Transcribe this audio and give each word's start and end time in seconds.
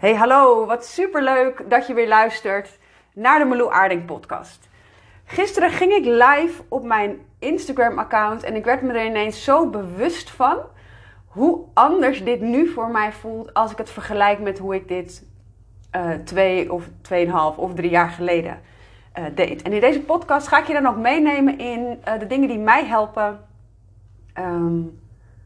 Hey, 0.00 0.14
hallo, 0.14 0.66
wat 0.66 0.86
superleuk 0.86 1.70
dat 1.70 1.86
je 1.86 1.94
weer 1.94 2.08
luistert 2.08 2.78
naar 3.14 3.38
de 3.38 3.44
Meloe 3.44 3.70
Aarding 3.70 4.04
podcast. 4.04 4.68
Gisteren 5.24 5.70
ging 5.70 5.92
ik 5.92 6.04
live 6.04 6.62
op 6.68 6.84
mijn 6.84 7.18
Instagram-account 7.38 8.42
en 8.42 8.54
ik 8.54 8.64
werd 8.64 8.82
me 8.82 8.92
er 8.92 9.06
ineens 9.06 9.44
zo 9.44 9.70
bewust 9.70 10.30
van 10.30 10.58
hoe 11.26 11.64
anders 11.74 12.24
dit 12.24 12.40
nu 12.40 12.68
voor 12.68 12.90
mij 12.90 13.12
voelt 13.12 13.54
als 13.54 13.70
ik 13.70 13.78
het 13.78 13.90
vergelijk 13.90 14.38
met 14.38 14.58
hoe 14.58 14.74
ik 14.74 14.88
dit 14.88 15.26
uh, 15.96 16.10
twee 16.24 16.72
of 16.72 16.88
tweeënhalf 17.02 17.56
of 17.56 17.74
drie 17.74 17.90
jaar 17.90 18.10
geleden 18.10 18.60
uh, 19.18 19.24
deed. 19.34 19.62
En 19.62 19.72
in 19.72 19.80
deze 19.80 20.00
podcast 20.00 20.48
ga 20.48 20.58
ik 20.58 20.66
je 20.66 20.72
dan 20.72 20.86
ook 20.86 20.96
meenemen 20.96 21.58
in 21.58 21.80
uh, 22.08 22.18
de 22.18 22.26
dingen 22.26 22.48
die 22.48 22.58
mij 22.58 22.84
helpen 22.84 23.40
um, 24.38 25.00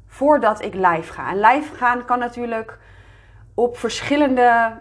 voordat 0.06 0.62
ik 0.62 0.74
live 0.74 1.12
ga. 1.12 1.30
En 1.30 1.40
live 1.40 1.74
gaan 1.74 2.04
kan 2.04 2.18
natuurlijk 2.18 2.78
op 3.54 3.76
verschillende 3.76 4.80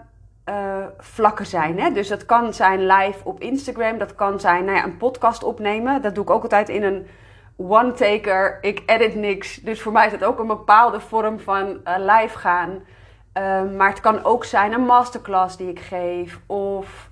uh, 0.49 0.85
vlakken 0.97 1.45
zijn. 1.45 1.79
Hè? 1.79 1.91
Dus 1.91 2.07
dat 2.07 2.25
kan 2.25 2.53
zijn 2.53 2.85
live 2.85 3.19
op 3.23 3.39
Instagram, 3.39 3.97
dat 3.97 4.15
kan 4.15 4.39
zijn 4.39 4.65
nou 4.65 4.77
ja, 4.77 4.83
een 4.83 4.97
podcast 4.97 5.43
opnemen. 5.43 6.01
Dat 6.01 6.15
doe 6.15 6.23
ik 6.23 6.29
ook 6.29 6.43
altijd 6.43 6.69
in 6.69 6.83
een 6.83 7.07
one-taker. 7.55 8.57
Ik 8.61 8.83
edit 8.85 9.15
niks. 9.15 9.55
Dus 9.55 9.81
voor 9.81 9.91
mij 9.91 10.05
is 10.05 10.11
dat 10.11 10.23
ook 10.23 10.39
een 10.39 10.47
bepaalde 10.47 10.99
vorm 10.99 11.39
van 11.39 11.67
uh, 11.67 11.95
live 11.97 12.37
gaan. 12.37 12.69
Uh, 12.69 13.71
maar 13.77 13.89
het 13.89 13.99
kan 13.99 14.23
ook 14.23 14.45
zijn 14.45 14.73
een 14.73 14.85
masterclass 14.85 15.57
die 15.57 15.69
ik 15.69 15.79
geef 15.79 16.39
of 16.45 17.09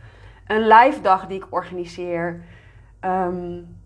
een 0.47 0.67
live 0.67 1.01
dag 1.01 1.27
die 1.27 1.37
ik 1.37 1.47
organiseer. 1.49 2.41
Um, 3.05 3.77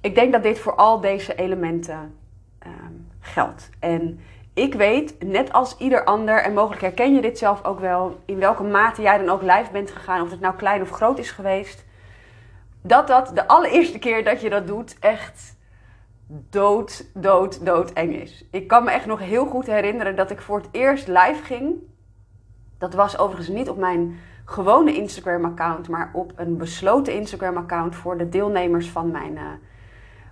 ik 0.00 0.14
denk 0.14 0.32
dat 0.32 0.42
dit 0.42 0.58
voor 0.58 0.74
al 0.74 1.00
deze 1.00 1.34
elementen 1.34 2.18
um, 2.66 3.08
geldt. 3.20 3.70
En 3.78 4.20
ik 4.58 4.74
weet, 4.74 5.24
net 5.24 5.52
als 5.52 5.76
ieder 5.76 6.04
ander, 6.04 6.42
en 6.42 6.54
mogelijk 6.54 6.82
herken 6.82 7.14
je 7.14 7.20
dit 7.20 7.38
zelf 7.38 7.64
ook 7.64 7.80
wel, 7.80 8.20
in 8.24 8.38
welke 8.38 8.62
mate 8.62 9.02
jij 9.02 9.18
dan 9.18 9.28
ook 9.28 9.42
live 9.42 9.68
bent 9.72 9.90
gegaan, 9.90 10.22
of 10.22 10.30
het 10.30 10.40
nou 10.40 10.54
klein 10.54 10.82
of 10.82 10.90
groot 10.90 11.18
is 11.18 11.30
geweest, 11.30 11.84
dat 12.82 13.06
dat 13.06 13.30
de 13.34 13.48
allereerste 13.48 13.98
keer 13.98 14.24
dat 14.24 14.40
je 14.40 14.50
dat 14.50 14.66
doet 14.66 14.96
echt 15.00 15.56
dood, 16.28 17.10
dood, 17.14 17.66
dood 17.66 17.92
eng 17.92 18.12
is. 18.12 18.44
Ik 18.50 18.68
kan 18.68 18.84
me 18.84 18.90
echt 18.90 19.06
nog 19.06 19.18
heel 19.18 19.46
goed 19.46 19.66
herinneren 19.66 20.16
dat 20.16 20.30
ik 20.30 20.40
voor 20.40 20.58
het 20.58 20.68
eerst 20.70 21.08
live 21.08 21.42
ging. 21.42 21.74
Dat 22.78 22.94
was 22.94 23.18
overigens 23.18 23.56
niet 23.56 23.68
op 23.68 23.76
mijn 23.76 24.18
gewone 24.44 24.96
Instagram-account, 24.96 25.88
maar 25.88 26.10
op 26.12 26.32
een 26.36 26.56
besloten 26.56 27.14
Instagram-account 27.14 27.96
voor 27.96 28.18
de 28.18 28.28
deelnemers 28.28 28.90
van 28.90 29.10
mijn. 29.10 29.38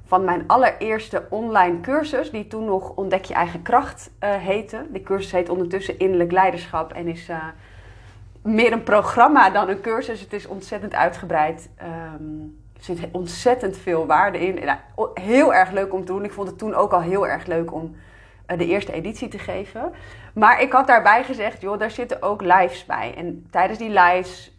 Van 0.07 0.25
mijn 0.25 0.45
allereerste 0.47 1.27
online 1.31 1.81
cursus, 1.81 2.31
die 2.31 2.47
toen 2.47 2.65
nog 2.65 2.91
Ontdek 2.91 3.25
je 3.25 3.35
eigen 3.35 3.63
kracht 3.63 4.11
uh, 4.21 4.35
heette. 4.35 4.87
Die 4.89 5.03
cursus 5.03 5.33
heet 5.33 5.49
ondertussen 5.49 5.99
Innerlijk 5.99 6.33
Leiderschap 6.33 6.93
en 6.93 7.07
is 7.07 7.29
uh, 7.29 7.45
meer 8.43 8.73
een 8.73 8.83
programma 8.83 9.51
dan 9.51 9.69
een 9.69 9.81
cursus. 9.81 10.21
Het 10.21 10.33
is 10.33 10.47
ontzettend 10.47 10.95
uitgebreid. 10.95 11.69
Um, 12.15 12.59
er 12.77 12.85
zit 12.85 13.09
ontzettend 13.13 13.77
veel 13.77 14.07
waarde 14.07 14.39
in. 14.39 14.65
Nou, 14.65 14.79
heel 15.15 15.55
erg 15.55 15.71
leuk 15.71 15.93
om 15.93 16.05
te 16.05 16.13
doen. 16.13 16.25
Ik 16.25 16.33
vond 16.33 16.49
het 16.49 16.59
toen 16.59 16.75
ook 16.75 16.93
al 16.93 17.01
heel 17.01 17.27
erg 17.27 17.47
leuk 17.47 17.73
om 17.73 17.97
de 18.47 18.67
eerste 18.67 18.93
editie 18.93 19.29
te 19.29 19.39
geven. 19.39 19.93
Maar 20.35 20.61
ik 20.61 20.73
had 20.73 20.87
daarbij 20.87 21.25
gezegd, 21.25 21.61
joh, 21.61 21.79
daar 21.79 21.91
zitten 21.91 22.23
ook 22.23 22.43
lives 22.43 22.85
bij. 22.85 23.15
En 23.17 23.47
tijdens 23.51 23.79
die 23.79 23.91
lives 23.91 24.57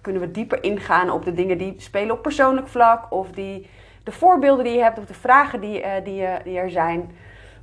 kunnen 0.00 0.22
we 0.22 0.30
dieper 0.30 0.62
ingaan 0.62 1.10
op 1.10 1.24
de 1.24 1.32
dingen 1.32 1.58
die 1.58 1.74
spelen 1.78 2.14
op 2.14 2.22
persoonlijk 2.22 2.68
vlak 2.68 3.12
of 3.12 3.30
die 3.30 3.70
de 4.04 4.12
voorbeelden 4.12 4.64
die 4.64 4.74
je 4.74 4.82
hebt 4.82 4.98
of 4.98 5.06
de 5.06 5.14
vragen 5.14 5.60
die, 5.60 5.82
uh, 5.82 5.90
die, 6.04 6.22
uh, 6.22 6.34
die 6.44 6.58
er 6.58 6.70
zijn. 6.70 7.10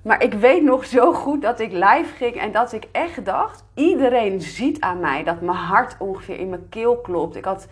Maar 0.01 0.23
ik 0.23 0.33
weet 0.33 0.63
nog 0.63 0.85
zo 0.85 1.13
goed 1.13 1.41
dat 1.41 1.59
ik 1.59 1.71
live 1.71 2.13
ging 2.15 2.35
en 2.35 2.51
dat 2.51 2.73
ik 2.73 2.87
echt 2.91 3.25
dacht: 3.25 3.63
iedereen 3.73 4.41
ziet 4.41 4.79
aan 4.79 4.99
mij 4.99 5.23
dat 5.23 5.41
mijn 5.41 5.57
hart 5.57 5.95
ongeveer 5.99 6.39
in 6.39 6.49
mijn 6.49 6.69
keel 6.69 6.97
klopt. 6.97 7.35
Ik 7.35 7.45
had 7.45 7.67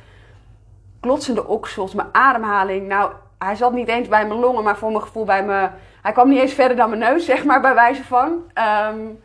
klotsende 1.00 1.48
oksels, 1.48 1.94
mijn 1.94 2.08
ademhaling. 2.12 2.88
Nou, 2.88 3.12
hij 3.38 3.56
zat 3.56 3.74
niet 3.74 3.88
eens 3.88 4.08
bij 4.08 4.28
mijn 4.28 4.40
longen, 4.40 4.64
maar 4.64 4.78
voor 4.78 4.92
mijn 4.92 5.04
gevoel 5.04 5.26
bij 5.26 5.46
mijn. 5.46 5.72
Hij 6.02 6.12
kwam 6.12 6.30
niet 6.30 6.40
eens 6.40 6.54
verder 6.54 6.78
dan 6.78 6.90
mijn 6.90 7.02
neus, 7.02 7.26
zeg 7.26 7.46
maar, 7.46 7.62
bij 7.62 7.74
wijze 7.74 8.04
van. 8.04 8.52
Um, 8.90 9.20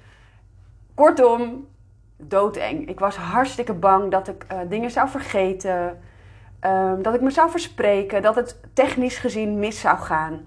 kortom, 0.94 1.66
doodeng. 2.16 2.88
Ik 2.88 3.00
was 3.00 3.16
hartstikke 3.16 3.74
bang 3.74 4.10
dat 4.10 4.28
ik 4.28 4.46
uh, 4.52 4.58
dingen 4.68 4.90
zou 4.90 5.08
vergeten. 5.08 6.00
Um, 6.66 7.02
dat 7.02 7.14
ik 7.14 7.20
me 7.20 7.30
zou 7.30 7.50
verspreken, 7.50 8.22
dat 8.22 8.34
het 8.34 8.60
technisch 8.72 9.18
gezien 9.18 9.58
mis 9.58 9.80
zou 9.80 9.98
gaan. 9.98 10.40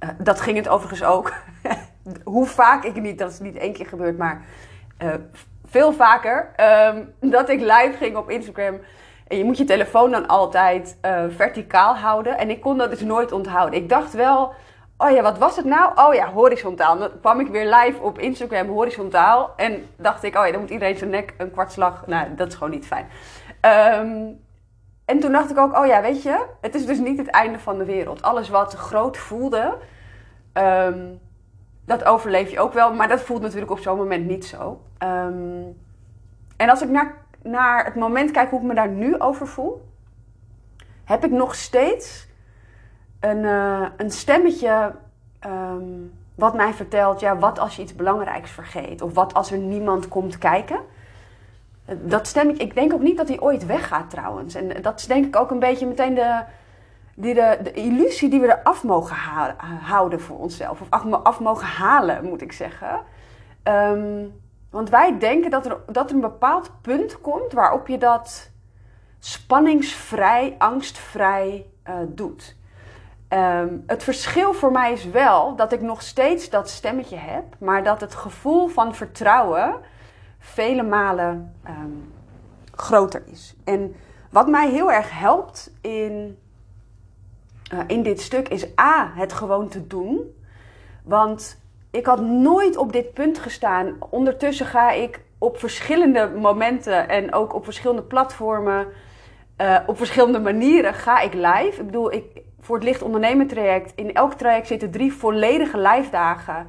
Uh, 0.00 0.10
dat 0.18 0.40
ging 0.40 0.56
het 0.56 0.68
overigens 0.68 1.04
ook. 1.04 1.32
Hoe 2.24 2.46
vaak 2.46 2.84
ik 2.84 3.00
niet, 3.00 3.18
dat 3.18 3.30
is 3.30 3.38
niet 3.38 3.56
één 3.56 3.72
keer 3.72 3.86
gebeurd, 3.86 4.18
maar 4.18 4.42
uh, 5.02 5.14
veel 5.66 5.92
vaker. 5.92 6.50
Um, 6.90 7.30
dat 7.30 7.48
ik 7.48 7.60
live 7.60 7.94
ging 7.98 8.16
op 8.16 8.30
Instagram. 8.30 8.78
En 9.28 9.38
je 9.38 9.44
moet 9.44 9.58
je 9.58 9.64
telefoon 9.64 10.10
dan 10.10 10.26
altijd 10.26 10.98
uh, 11.02 11.22
verticaal 11.28 11.96
houden. 11.96 12.38
En 12.38 12.50
ik 12.50 12.60
kon 12.60 12.78
dat 12.78 12.90
dus 12.90 13.00
nooit 13.00 13.32
onthouden. 13.32 13.80
Ik 13.80 13.88
dacht 13.88 14.12
wel, 14.12 14.52
oh 14.96 15.10
ja, 15.10 15.22
wat 15.22 15.38
was 15.38 15.56
het 15.56 15.64
nou? 15.64 15.92
Oh 15.94 16.14
ja, 16.14 16.32
horizontaal. 16.32 16.98
Dan 16.98 17.10
kwam 17.20 17.40
ik 17.40 17.46
weer 17.46 17.74
live 17.74 18.00
op 18.00 18.18
Instagram 18.18 18.68
horizontaal. 18.68 19.52
En 19.56 19.86
dacht 19.96 20.22
ik, 20.22 20.36
oh 20.36 20.46
ja, 20.46 20.52
dan 20.52 20.60
moet 20.60 20.70
iedereen 20.70 20.96
zijn 20.96 21.10
nek 21.10 21.34
een 21.38 21.50
kwartslag. 21.50 22.06
Nou, 22.06 22.34
dat 22.34 22.48
is 22.48 22.54
gewoon 22.54 22.70
niet 22.70 22.86
fijn. 22.86 23.06
Um, 24.00 24.42
en 25.04 25.18
toen 25.18 25.32
dacht 25.32 25.50
ik 25.50 25.58
ook, 25.58 25.78
oh 25.78 25.86
ja, 25.86 26.02
weet 26.02 26.22
je, 26.22 26.46
het 26.60 26.74
is 26.74 26.86
dus 26.86 26.98
niet 26.98 27.18
het 27.18 27.28
einde 27.28 27.58
van 27.58 27.78
de 27.78 27.84
wereld. 27.84 28.22
Alles 28.22 28.48
wat 28.48 28.74
groot 28.74 29.16
voelde, 29.16 29.76
um, 30.52 31.20
dat 31.84 32.04
overleef 32.04 32.50
je 32.50 32.60
ook 32.60 32.72
wel. 32.72 32.94
Maar 32.94 33.08
dat 33.08 33.20
voelt 33.20 33.42
natuurlijk 33.42 33.70
op 33.70 33.78
zo'n 33.78 33.96
moment 33.96 34.26
niet 34.26 34.44
zo. 34.44 34.80
Um, 34.98 35.82
en 36.56 36.68
als 36.68 36.82
ik 36.82 36.88
naar, 36.88 37.14
naar 37.42 37.84
het 37.84 37.94
moment 37.94 38.30
kijk 38.30 38.50
hoe 38.50 38.60
ik 38.60 38.66
me 38.66 38.74
daar 38.74 38.88
nu 38.88 39.18
over 39.18 39.46
voel, 39.46 39.88
heb 41.04 41.24
ik 41.24 41.30
nog 41.30 41.54
steeds 41.54 42.28
een, 43.20 43.42
uh, 43.42 43.86
een 43.96 44.10
stemmetje 44.10 44.94
um, 45.46 46.12
wat 46.34 46.54
mij 46.54 46.72
vertelt, 46.72 47.20
ja, 47.20 47.38
wat 47.38 47.58
als 47.58 47.76
je 47.76 47.82
iets 47.82 47.94
belangrijks 47.94 48.50
vergeet? 48.50 49.02
Of 49.02 49.14
wat 49.14 49.34
als 49.34 49.50
er 49.50 49.58
niemand 49.58 50.08
komt 50.08 50.38
kijken? 50.38 50.80
Dat 51.86 52.26
stem 52.26 52.48
ik, 52.48 52.58
ik 52.58 52.74
denk 52.74 52.92
ook 52.92 53.02
niet 53.02 53.16
dat 53.16 53.28
hij 53.28 53.40
ooit 53.40 53.66
weggaat 53.66 54.10
trouwens. 54.10 54.54
En 54.54 54.82
dat 54.82 54.98
is 54.98 55.06
denk 55.06 55.26
ik 55.26 55.36
ook 55.36 55.50
een 55.50 55.58
beetje 55.58 55.86
meteen 55.86 56.14
de, 56.14 56.42
die 57.14 57.34
de, 57.34 57.72
illusie 57.72 58.28
die 58.28 58.40
we 58.40 58.58
eraf 58.58 58.84
mogen 58.84 59.16
ha 59.16 59.54
houden 59.82 60.20
voor 60.20 60.38
onszelf. 60.38 60.80
Of 60.80 60.86
af, 61.22 61.40
mogen 61.40 61.66
halen, 61.66 62.24
moet 62.24 62.42
ik 62.42 62.52
zeggen. 62.52 63.00
Um, 63.62 64.42
want 64.70 64.90
wij 64.90 65.18
denken 65.18 65.50
dat 65.50 65.66
er, 65.66 65.76
dat 65.86 66.08
er 66.08 66.14
een 66.14 66.20
bepaald 66.20 66.70
punt 66.80 67.20
komt 67.20 67.52
waarop 67.52 67.88
je 67.88 67.98
dat 67.98 68.50
spanningsvrij, 69.18 70.54
angstvrij 70.58 71.66
uh, 71.88 71.94
doet. 72.08 72.56
Um, 73.28 73.82
het 73.86 74.02
verschil 74.02 74.52
voor 74.52 74.72
mij 74.72 74.92
is 74.92 75.04
wel 75.04 75.56
dat 75.56 75.72
ik 75.72 75.80
nog 75.80 76.02
steeds 76.02 76.50
dat 76.50 76.68
stemmetje 76.68 77.16
heb, 77.16 77.44
maar 77.58 77.84
dat 77.84 78.00
het 78.00 78.14
gevoel 78.14 78.68
van 78.68 78.94
vertrouwen 78.94 79.74
vele 80.44 80.82
malen 80.82 81.54
um, 81.68 82.12
groter 82.74 83.22
is. 83.26 83.54
En 83.64 83.94
wat 84.30 84.48
mij 84.48 84.70
heel 84.70 84.92
erg 84.92 85.18
helpt 85.18 85.72
in, 85.80 86.38
uh, 87.72 87.80
in 87.86 88.02
dit 88.02 88.20
stuk 88.20 88.48
is 88.48 88.66
A, 88.80 89.10
het 89.14 89.32
gewoon 89.32 89.68
te 89.68 89.86
doen. 89.86 90.34
Want 91.04 91.60
ik 91.90 92.06
had 92.06 92.20
nooit 92.20 92.76
op 92.76 92.92
dit 92.92 93.12
punt 93.12 93.38
gestaan. 93.38 93.96
Ondertussen 94.10 94.66
ga 94.66 94.90
ik 94.90 95.20
op 95.38 95.58
verschillende 95.58 96.30
momenten 96.40 97.08
en 97.08 97.34
ook 97.34 97.54
op 97.54 97.64
verschillende 97.64 98.02
platformen, 98.02 98.86
uh, 99.60 99.78
op 99.86 99.96
verschillende 99.96 100.40
manieren 100.40 100.94
ga 100.94 101.20
ik 101.20 101.34
live. 101.34 101.80
Ik 101.80 101.86
bedoel, 101.86 102.12
ik, 102.12 102.24
voor 102.60 102.74
het 102.74 102.84
Licht 102.84 103.02
Ondernemen 103.02 103.46
traject, 103.46 103.92
in 103.94 104.14
elk 104.14 104.32
traject 104.32 104.66
zitten 104.66 104.90
drie 104.90 105.12
volledige 105.12 105.78
live 105.78 106.10
dagen 106.10 106.66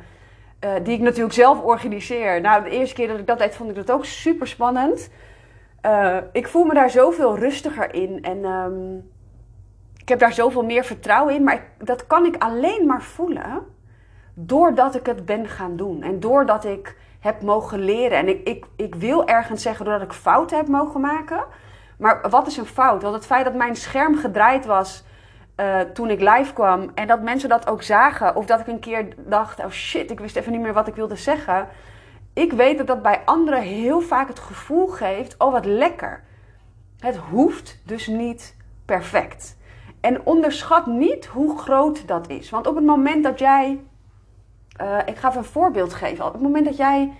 uh, 0.59 0.71
die 0.83 0.93
ik 0.93 1.01
natuurlijk 1.01 1.33
zelf 1.33 1.61
organiseer. 1.61 2.41
Nou, 2.41 2.63
de 2.63 2.69
eerste 2.69 2.95
keer 2.95 3.07
dat 3.07 3.19
ik 3.19 3.27
dat 3.27 3.39
deed, 3.39 3.55
vond 3.55 3.69
ik 3.69 3.75
dat 3.75 3.91
ook 3.91 4.05
super 4.05 4.47
spannend. 4.47 5.09
Uh, 5.85 6.17
ik 6.31 6.47
voel 6.47 6.63
me 6.63 6.73
daar 6.73 6.89
zoveel 6.89 7.37
rustiger 7.37 7.93
in. 7.93 8.23
En 8.23 8.45
um, 8.45 9.09
ik 9.97 10.09
heb 10.09 10.19
daar 10.19 10.33
zoveel 10.33 10.63
meer 10.63 10.83
vertrouwen 10.83 11.35
in. 11.35 11.43
Maar 11.43 11.67
dat 11.77 12.07
kan 12.07 12.25
ik 12.25 12.35
alleen 12.37 12.85
maar 12.85 13.01
voelen 13.01 13.65
doordat 14.33 14.95
ik 14.95 15.05
het 15.05 15.25
ben 15.25 15.47
gaan 15.47 15.75
doen. 15.75 16.01
En 16.01 16.19
doordat 16.19 16.65
ik 16.65 16.95
heb 17.19 17.41
mogen 17.41 17.79
leren. 17.79 18.17
En 18.17 18.27
ik, 18.27 18.47
ik, 18.47 18.65
ik 18.75 18.95
wil 18.95 19.27
ergens 19.27 19.61
zeggen 19.61 19.85
doordat 19.85 20.03
ik 20.03 20.13
fouten 20.13 20.57
heb 20.57 20.67
mogen 20.67 21.01
maken. 21.01 21.43
Maar 21.97 22.29
wat 22.29 22.47
is 22.47 22.57
een 22.57 22.65
fout? 22.65 23.01
Want 23.01 23.15
het 23.15 23.25
feit 23.25 23.45
dat 23.45 23.53
mijn 23.53 23.75
scherm 23.75 24.17
gedraaid 24.17 24.65
was 24.65 25.03
uh, 25.57 25.79
toen 25.79 26.09
ik 26.09 26.19
live 26.19 26.53
kwam 26.53 26.91
en 26.93 27.07
dat 27.07 27.21
mensen 27.21 27.49
dat 27.49 27.67
ook 27.67 27.83
zagen. 27.83 28.35
Of 28.35 28.45
dat 28.45 28.59
ik 28.59 28.67
een 28.67 28.79
keer 28.79 29.07
dacht, 29.17 29.59
oh 29.59 29.69
shit, 29.69 30.11
ik 30.11 30.19
wist 30.19 30.35
even 30.35 30.51
niet 30.51 30.61
meer 30.61 30.73
wat 30.73 30.87
ik 30.87 30.95
wilde 30.95 31.15
zeggen. 31.15 31.67
Ik 32.33 32.51
weet 32.51 32.77
dat 32.77 32.87
dat 32.87 33.01
bij 33.01 33.21
anderen 33.25 33.61
heel 33.61 34.01
vaak 34.01 34.27
het 34.27 34.39
gevoel 34.39 34.87
geeft, 34.87 35.35
oh 35.37 35.51
wat 35.51 35.65
lekker. 35.65 36.23
Het 36.99 37.15
hoeft 37.15 37.81
dus 37.85 38.07
niet 38.07 38.55
perfect. 38.85 39.57
En 40.01 40.25
onderschat 40.25 40.85
niet 40.85 41.25
hoe 41.25 41.57
groot 41.57 42.07
dat 42.07 42.29
is. 42.29 42.49
Want 42.49 42.67
op 42.67 42.75
het 42.75 42.85
moment 42.85 43.23
dat 43.23 43.39
jij, 43.39 43.79
uh, 44.81 44.97
ik 45.05 45.17
ga 45.17 45.27
even 45.27 45.39
een 45.39 45.47
voorbeeld 45.47 45.93
geven. 45.93 46.25
Op 46.25 46.33
het 46.33 46.41
moment 46.41 46.65
dat 46.65 46.77
jij 46.77 47.13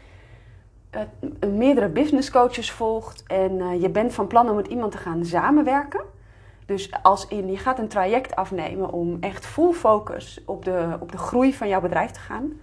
uh, 0.92 1.52
meerdere 1.52 1.90
business 1.90 2.32
coaches 2.32 2.72
volgt 2.72 3.24
en 3.28 3.80
je 3.80 3.90
bent 3.90 4.14
van 4.14 4.28
plan 4.28 4.50
om 4.50 4.56
met 4.56 4.68
iemand 4.68 4.92
te 4.92 4.98
gaan 4.98 5.26
samenwerken. 5.26 6.02
Dus 6.66 6.92
als 7.02 7.28
in, 7.28 7.52
je 7.52 7.58
gaat 7.58 7.80
een 7.80 7.88
traject 7.88 8.36
afnemen 8.36 8.92
om 8.92 9.18
echt 9.20 9.46
full 9.46 9.74
focus 9.74 10.42
op 10.46 10.66
de, 10.66 10.98
op 11.00 11.12
de 11.12 11.18
groei 11.18 11.54
van 11.54 11.68
jouw 11.68 11.82
bedrijf 11.82 12.12
te 12.12 12.20
gaan. 12.20 12.54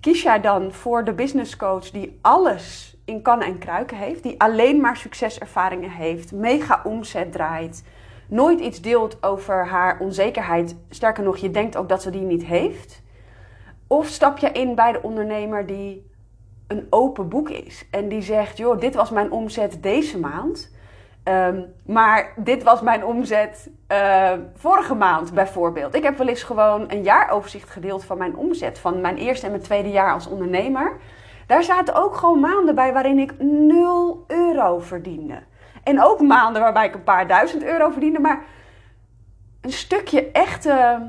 Kies 0.00 0.22
jij 0.22 0.40
dan 0.40 0.72
voor 0.72 1.04
de 1.04 1.12
business 1.12 1.56
coach 1.56 1.90
die 1.90 2.18
alles 2.20 2.96
in 3.04 3.22
kannen 3.22 3.46
en 3.46 3.58
kruiken 3.58 3.96
heeft, 3.96 4.22
die 4.22 4.40
alleen 4.40 4.80
maar 4.80 4.96
succeservaringen 4.96 5.90
heeft, 5.90 6.32
mega 6.32 6.80
omzet 6.84 7.32
draait, 7.32 7.84
nooit 8.28 8.60
iets 8.60 8.80
deelt 8.80 9.22
over 9.22 9.66
haar 9.66 10.00
onzekerheid. 10.00 10.76
Sterker 10.88 11.24
nog, 11.24 11.36
je 11.36 11.50
denkt 11.50 11.76
ook 11.76 11.88
dat 11.88 12.02
ze 12.02 12.10
die 12.10 12.20
niet 12.20 12.44
heeft. 12.44 13.02
Of 13.86 14.06
stap 14.06 14.38
je 14.38 14.50
in 14.50 14.74
bij 14.74 14.92
de 14.92 15.02
ondernemer 15.02 15.66
die 15.66 16.10
een 16.66 16.86
open 16.90 17.28
boek 17.28 17.50
is 17.50 17.86
en 17.90 18.08
die 18.08 18.22
zegt: 18.22 18.56
joh, 18.56 18.80
dit 18.80 18.94
was 18.94 19.10
mijn 19.10 19.30
omzet 19.30 19.82
deze 19.82 20.18
maand. 20.18 20.75
Um, 21.28 21.74
maar 21.86 22.32
dit 22.36 22.62
was 22.62 22.80
mijn 22.80 23.04
omzet 23.04 23.70
uh, 23.92 24.32
vorige 24.54 24.94
maand 24.94 25.34
bijvoorbeeld. 25.34 25.94
Ik 25.94 26.02
heb 26.02 26.18
wel 26.18 26.28
eens 26.28 26.42
gewoon 26.42 26.84
een 26.90 27.02
jaaroverzicht 27.02 27.70
gedeeld 27.70 28.04
van 28.04 28.18
mijn 28.18 28.36
omzet. 28.36 28.78
Van 28.78 29.00
mijn 29.00 29.16
eerste 29.16 29.46
en 29.46 29.52
mijn 29.52 29.62
tweede 29.62 29.90
jaar 29.90 30.12
als 30.12 30.26
ondernemer. 30.26 30.96
Daar 31.46 31.62
zaten 31.62 31.94
ook 31.94 32.16
gewoon 32.16 32.40
maanden 32.40 32.74
bij 32.74 32.92
waarin 32.92 33.18
ik 33.18 33.34
0 33.38 34.24
euro 34.26 34.78
verdiende. 34.78 35.42
En 35.82 36.02
ook 36.02 36.20
maanden 36.20 36.62
waarbij 36.62 36.86
ik 36.86 36.94
een 36.94 37.04
paar 37.04 37.26
duizend 37.26 37.64
euro 37.64 37.90
verdiende. 37.90 38.18
Maar 38.18 38.42
een 39.60 39.72
stukje 39.72 40.30
echte 40.30 41.00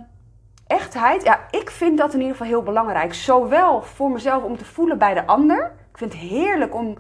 echtheid. 0.67 1.23
Ja, 1.23 1.39
ik 1.49 1.69
vind 1.69 1.97
dat 1.97 2.13
in 2.13 2.19
ieder 2.19 2.35
geval 2.35 2.51
heel 2.51 2.63
belangrijk. 2.63 3.13
Zowel 3.13 3.81
voor 3.81 4.11
mezelf 4.11 4.43
om 4.43 4.57
te 4.57 4.65
voelen 4.65 4.97
bij 4.97 5.13
de 5.13 5.25
ander. 5.25 5.71
Ik 5.91 5.97
vind 5.97 6.13
het 6.13 6.21
heerlijk 6.21 6.75
om 6.75 6.97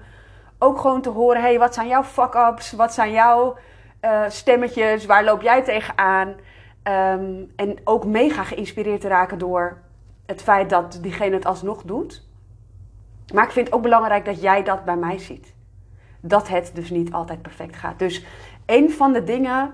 ook 0.59 0.79
gewoon 0.79 1.01
te 1.01 1.09
horen: 1.09 1.41
hey, 1.41 1.59
wat 1.59 1.73
zijn 1.73 1.87
jouw 1.87 2.03
fuck-ups? 2.03 2.71
Wat 2.71 2.93
zijn 2.93 3.11
jouw 3.11 3.57
uh, 4.01 4.23
stemmetjes? 4.27 5.05
Waar 5.05 5.23
loop 5.23 5.41
jij 5.41 5.63
tegenaan? 5.63 6.27
Um, 6.83 7.51
en 7.55 7.77
ook 7.83 8.05
mega 8.05 8.43
geïnspireerd 8.43 9.01
te 9.01 9.07
raken 9.07 9.37
door 9.37 9.77
het 10.25 10.41
feit 10.41 10.69
dat 10.69 10.99
diegene 11.01 11.35
het 11.35 11.45
alsnog 11.45 11.83
doet. 11.83 12.27
Maar 13.33 13.43
ik 13.43 13.51
vind 13.51 13.65
het 13.65 13.75
ook 13.75 13.81
belangrijk 13.81 14.25
dat 14.25 14.41
jij 14.41 14.63
dat 14.63 14.85
bij 14.85 14.97
mij 14.97 15.17
ziet. 15.17 15.53
Dat 16.21 16.47
het 16.47 16.71
dus 16.73 16.89
niet 16.89 17.13
altijd 17.13 17.41
perfect 17.41 17.75
gaat. 17.75 17.99
Dus 17.99 18.25
een 18.65 18.91
van 18.91 19.13
de 19.13 19.23
dingen 19.23 19.73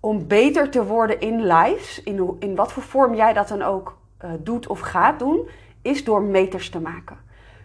om 0.00 0.26
beter 0.26 0.70
te 0.70 0.84
worden 0.84 1.20
in 1.20 1.46
lives, 1.46 2.02
in, 2.02 2.36
in 2.38 2.54
wat 2.54 2.72
voor 2.72 2.82
vorm 2.82 3.14
jij 3.14 3.32
dat 3.32 3.48
dan 3.48 3.62
ook 3.62 3.98
uh, 4.24 4.30
doet 4.38 4.66
of 4.66 4.80
gaat 4.80 5.18
doen, 5.18 5.48
is 5.82 6.04
door 6.04 6.22
meters 6.22 6.70
te 6.70 6.80
maken. 6.80 7.18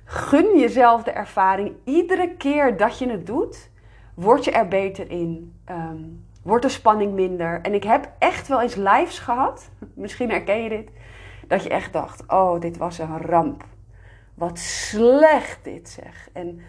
Gun 0.09 0.59
jezelf 0.59 1.03
de 1.03 1.11
ervaring. 1.11 1.75
Iedere 1.83 2.35
keer 2.37 2.77
dat 2.77 2.99
je 2.99 3.09
het 3.09 3.25
doet, 3.25 3.69
word 4.13 4.43
je 4.43 4.51
er 4.51 4.67
beter 4.67 5.11
in. 5.11 5.59
Um, 5.69 6.25
wordt 6.47 6.63
de 6.63 6.69
spanning 6.69 7.13
minder. 7.13 7.59
En 7.61 7.73
ik 7.73 7.83
heb 7.83 8.11
echt 8.19 8.47
wel 8.47 8.61
eens 8.61 8.75
lives 8.75 9.19
gehad, 9.19 9.69
misschien 9.93 10.29
herken 10.29 10.63
je 10.63 10.69
dit, 10.69 10.89
dat 11.47 11.63
je 11.63 11.69
echt 11.69 11.93
dacht: 11.93 12.23
oh, 12.27 12.59
dit 12.59 12.77
was 12.77 12.99
een 12.99 13.21
ramp. 13.21 13.63
Wat 14.33 14.59
slecht 14.59 15.59
dit 15.63 15.89
zeg. 15.89 16.29
En 16.33 16.61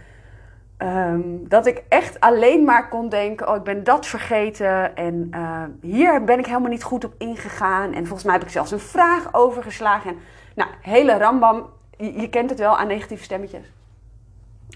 um, 0.78 1.48
dat 1.48 1.66
ik 1.66 1.82
echt 1.88 2.20
alleen 2.20 2.64
maar 2.64 2.88
kon 2.88 3.08
denken: 3.08 3.48
oh, 3.48 3.56
ik 3.56 3.62
ben 3.62 3.84
dat 3.84 4.06
vergeten. 4.06 4.96
En 4.96 5.30
uh, 5.34 5.62
hier 5.80 6.24
ben 6.24 6.38
ik 6.38 6.46
helemaal 6.46 6.70
niet 6.70 6.82
goed 6.82 7.04
op 7.04 7.14
ingegaan. 7.18 7.92
En 7.92 8.06
volgens 8.06 8.24
mij 8.24 8.34
heb 8.34 8.42
ik 8.42 8.50
zelfs 8.50 8.70
een 8.70 8.78
vraag 8.78 9.34
overgeslagen. 9.34 10.10
En, 10.10 10.18
nou, 10.54 10.70
hele 10.80 11.18
rambam. 11.18 11.76
Je, 11.98 12.28
kent 12.28 12.50
het 12.50 12.58
wel 12.58 12.78
aan 12.78 12.86
negatieve 12.86 13.24
stemmetjes. 13.24 13.72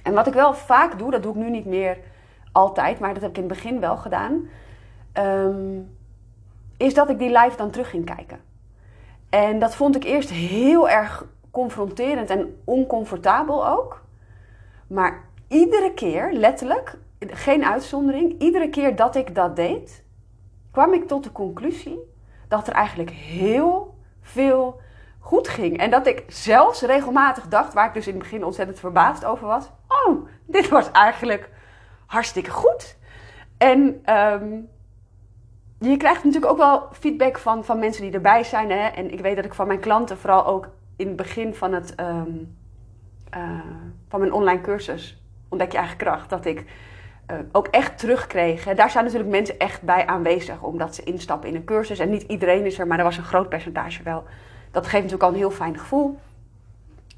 En 0.03 0.15
wat 0.15 0.27
ik 0.27 0.33
wel 0.33 0.55
vaak 0.55 0.99
doe, 0.99 1.11
dat 1.11 1.23
doe 1.23 1.33
ik 1.33 1.39
nu 1.39 1.51
niet 1.51 1.67
meer 1.67 1.99
altijd, 2.53 2.99
maar 2.99 3.13
dat 3.13 3.23
heb 3.23 3.31
ik 3.31 3.37
in 3.37 3.45
het 3.45 3.53
begin 3.53 3.81
wel 3.81 3.97
gedaan. 3.97 4.49
Um, 5.19 5.97
is 6.77 6.95
dat 6.95 7.11
ik 7.11 7.19
die 7.19 7.39
live 7.39 7.57
dan 7.57 7.71
terug 7.71 7.91
ging 7.91 8.05
kijken. 8.05 8.41
En 9.29 9.59
dat 9.59 9.75
vond 9.75 9.97
ik 9.97 10.05
eerst 10.05 10.31
heel 10.31 10.89
erg 10.89 11.27
confronterend 11.51 12.31
en 12.31 12.61
oncomfortabel 12.65 13.69
ook. 13.69 14.03
Maar 14.87 15.25
iedere 15.49 15.93
keer, 15.95 16.33
letterlijk, 16.33 16.99
geen 17.19 17.65
uitzondering, 17.65 18.41
iedere 18.41 18.69
keer 18.69 18.97
dat 18.97 19.17
ik 19.17 19.35
dat 19.35 19.57
deed, 19.57 20.05
kwam 20.71 20.93
ik 20.93 21.07
tot 21.07 21.25
de 21.25 21.33
conclusie 21.33 21.99
dat 22.49 22.67
er 22.67 22.73
eigenlijk 22.73 23.11
heel 23.11 23.95
veel 24.21 24.81
goed 25.23 25.49
ging. 25.49 25.79
En 25.79 25.91
dat 25.91 26.07
ik 26.07 26.25
zelfs 26.29 26.83
regelmatig 26.83 27.49
dacht, 27.49 27.75
waar 27.75 27.87
ik 27.87 27.95
dus 27.95 28.07
in 28.07 28.15
het 28.15 28.23
begin 28.23 28.45
ontzettend 28.45 28.79
verbaasd 28.79 29.25
over 29.25 29.47
was: 29.47 29.71
oh, 29.89 30.27
dit 30.47 30.69
was 30.69 30.91
eigenlijk 30.91 31.51
hartstikke 32.07 32.51
goed. 32.51 32.97
En 33.59 34.03
um, 34.17 34.69
je 35.79 35.97
krijgt 35.97 36.25
natuurlijk 36.25 36.53
ook 36.53 36.59
wel 36.59 36.89
feedback 36.93 37.39
van, 37.39 37.65
van 37.65 37.79
mensen 37.79 38.03
die 38.03 38.13
erbij 38.13 38.45
zijn. 38.45 38.71
Hè? 38.71 38.87
En 38.87 39.13
ik 39.13 39.21
weet 39.21 39.37
dat 39.37 39.45
ik 39.45 39.55
van 39.55 39.67
mijn 39.67 39.81
klanten, 39.81 40.19
vooral 40.19 40.47
ook 40.47 40.69
in 40.97 41.07
het 41.07 41.17
begin 41.17 41.55
van, 41.55 41.73
het, 41.73 41.95
um, 42.01 42.57
uh, 43.37 43.61
van 44.09 44.21
mijn 44.21 44.33
online 44.33 44.61
cursus, 44.61 45.23
ontdek 45.49 45.73
je 45.73 45.79
eigen 45.79 45.97
kracht, 45.97 46.31
dat 46.31 46.45
ik 46.45 46.65
uh, 47.31 47.37
ook 47.53 47.67
echt 47.67 47.99
terugkreeg. 47.99 48.65
Daar 48.65 48.91
zijn 48.91 49.05
natuurlijk 49.05 49.31
mensen 49.31 49.59
echt 49.59 49.83
bij 49.83 50.07
aanwezig, 50.07 50.63
omdat 50.63 50.95
ze 50.95 51.03
instappen 51.03 51.49
in 51.49 51.55
een 51.55 51.65
cursus. 51.65 51.99
En 51.99 52.11
niet 52.11 52.23
iedereen 52.23 52.67
is 52.67 52.79
er, 52.79 52.87
maar 52.87 52.99
er 52.99 53.05
was 53.05 53.17
een 53.17 53.25
groot 53.25 53.49
percentage 53.49 54.03
wel. 54.03 54.25
Dat 54.73 54.87
geeft 54.87 55.03
natuurlijk 55.03 55.23
al 55.23 55.29
een 55.29 55.35
heel 55.35 55.51
fijn 55.51 55.79
gevoel. 55.79 56.19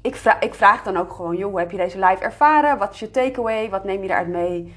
Ik 0.01 0.15
vraag, 0.15 0.39
ik 0.39 0.53
vraag 0.53 0.83
dan 0.83 0.97
ook 0.97 1.13
gewoon, 1.13 1.35
joh, 1.35 1.49
hoe 1.49 1.59
heb 1.59 1.71
je 1.71 1.77
deze 1.77 1.99
live 1.99 2.23
ervaren? 2.23 2.77
Wat 2.77 2.93
is 2.93 2.99
je 2.99 3.11
takeaway? 3.11 3.69
Wat 3.69 3.83
neem 3.83 4.03
je 4.03 4.09
eruit 4.09 4.27
mee? 4.27 4.75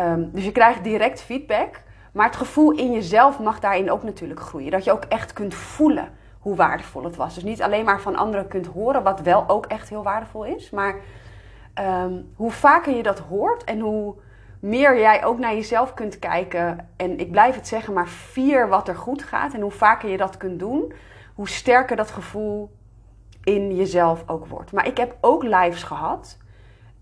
Um, 0.00 0.30
dus 0.32 0.44
je 0.44 0.52
krijgt 0.52 0.84
direct 0.84 1.20
feedback. 1.20 1.80
Maar 2.12 2.26
het 2.26 2.36
gevoel 2.36 2.70
in 2.70 2.92
jezelf 2.92 3.38
mag 3.38 3.60
daarin 3.60 3.90
ook 3.90 4.02
natuurlijk 4.02 4.40
groeien. 4.40 4.70
Dat 4.70 4.84
je 4.84 4.92
ook 4.92 5.04
echt 5.04 5.32
kunt 5.32 5.54
voelen 5.54 6.08
hoe 6.38 6.56
waardevol 6.56 7.04
het 7.04 7.16
was. 7.16 7.34
Dus 7.34 7.42
niet 7.42 7.62
alleen 7.62 7.84
maar 7.84 8.00
van 8.00 8.16
anderen 8.16 8.48
kunt 8.48 8.66
horen, 8.66 9.02
wat 9.02 9.20
wel 9.20 9.48
ook 9.48 9.66
echt 9.66 9.88
heel 9.88 10.02
waardevol 10.02 10.44
is. 10.44 10.70
Maar 10.70 10.94
um, 11.80 12.32
hoe 12.36 12.50
vaker 12.50 12.96
je 12.96 13.02
dat 13.02 13.18
hoort 13.18 13.64
en 13.64 13.80
hoe 13.80 14.14
meer 14.60 14.98
jij 14.98 15.24
ook 15.24 15.38
naar 15.38 15.54
jezelf 15.54 15.94
kunt 15.94 16.18
kijken. 16.18 16.88
En 16.96 17.18
ik 17.18 17.30
blijf 17.30 17.54
het 17.54 17.68
zeggen, 17.68 17.92
maar 17.92 18.08
vier 18.08 18.68
wat 18.68 18.88
er 18.88 18.96
goed 18.96 19.22
gaat. 19.22 19.54
En 19.54 19.60
hoe 19.60 19.70
vaker 19.70 20.08
je 20.08 20.16
dat 20.16 20.36
kunt 20.36 20.58
doen, 20.58 20.92
hoe 21.38 21.48
sterker 21.48 21.96
dat 21.96 22.10
gevoel 22.10 22.70
in 23.44 23.76
jezelf 23.76 24.22
ook 24.26 24.46
wordt. 24.46 24.72
Maar 24.72 24.86
ik 24.86 24.96
heb 24.96 25.16
ook 25.20 25.42
lives 25.42 25.82
gehad 25.82 26.36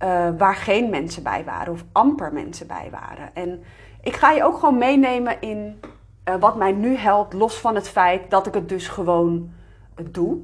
uh, 0.02 0.28
waar 0.38 0.54
geen 0.54 0.90
mensen 0.90 1.22
bij 1.22 1.44
waren 1.44 1.72
of 1.72 1.84
amper 1.92 2.32
mensen 2.32 2.66
bij 2.66 2.88
waren. 2.90 3.34
En 3.34 3.62
ik 4.00 4.16
ga 4.16 4.31
je 4.31 4.44
ook 4.44 4.58
gewoon 4.58 4.78
meenemen 4.78 5.40
in 5.40 5.81
uh, 6.28 6.34
wat 6.34 6.56
mij 6.56 6.72
nu 6.72 6.96
helpt, 6.96 7.32
los 7.32 7.60
van 7.60 7.74
het 7.74 7.88
feit 7.88 8.31
dat 8.31 8.46
ik 8.46 8.55
het 8.55 8.69
dus 8.69 8.88
gewoon 8.88 9.50
doe. 10.10 10.38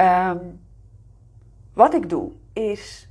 Um, 0.00 0.60
wat 1.72 1.94
ik 1.94 2.08
doe 2.08 2.32
is, 2.52 3.08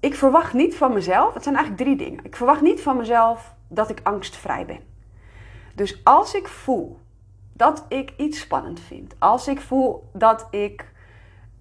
ik 0.00 0.14
verwacht 0.14 0.52
niet 0.52 0.76
van 0.76 0.92
mezelf, 0.92 1.34
het 1.34 1.42
zijn 1.42 1.56
eigenlijk 1.56 1.84
drie 1.84 2.08
dingen. 2.08 2.24
Ik 2.24 2.36
verwacht 2.36 2.60
niet 2.60 2.80
van 2.80 2.96
mezelf 2.96 3.54
dat 3.68 3.90
ik 3.90 4.00
angstvrij 4.02 4.66
ben. 4.66 4.80
Dus 5.74 6.04
als 6.04 6.34
ik 6.34 6.48
voel 6.48 6.98
dat 7.60 7.84
ik 7.88 8.12
iets 8.16 8.40
spannend 8.40 8.80
vind, 8.80 9.14
als 9.18 9.48
ik 9.48 9.60
voel 9.60 10.10
dat 10.12 10.46
ik 10.50 10.92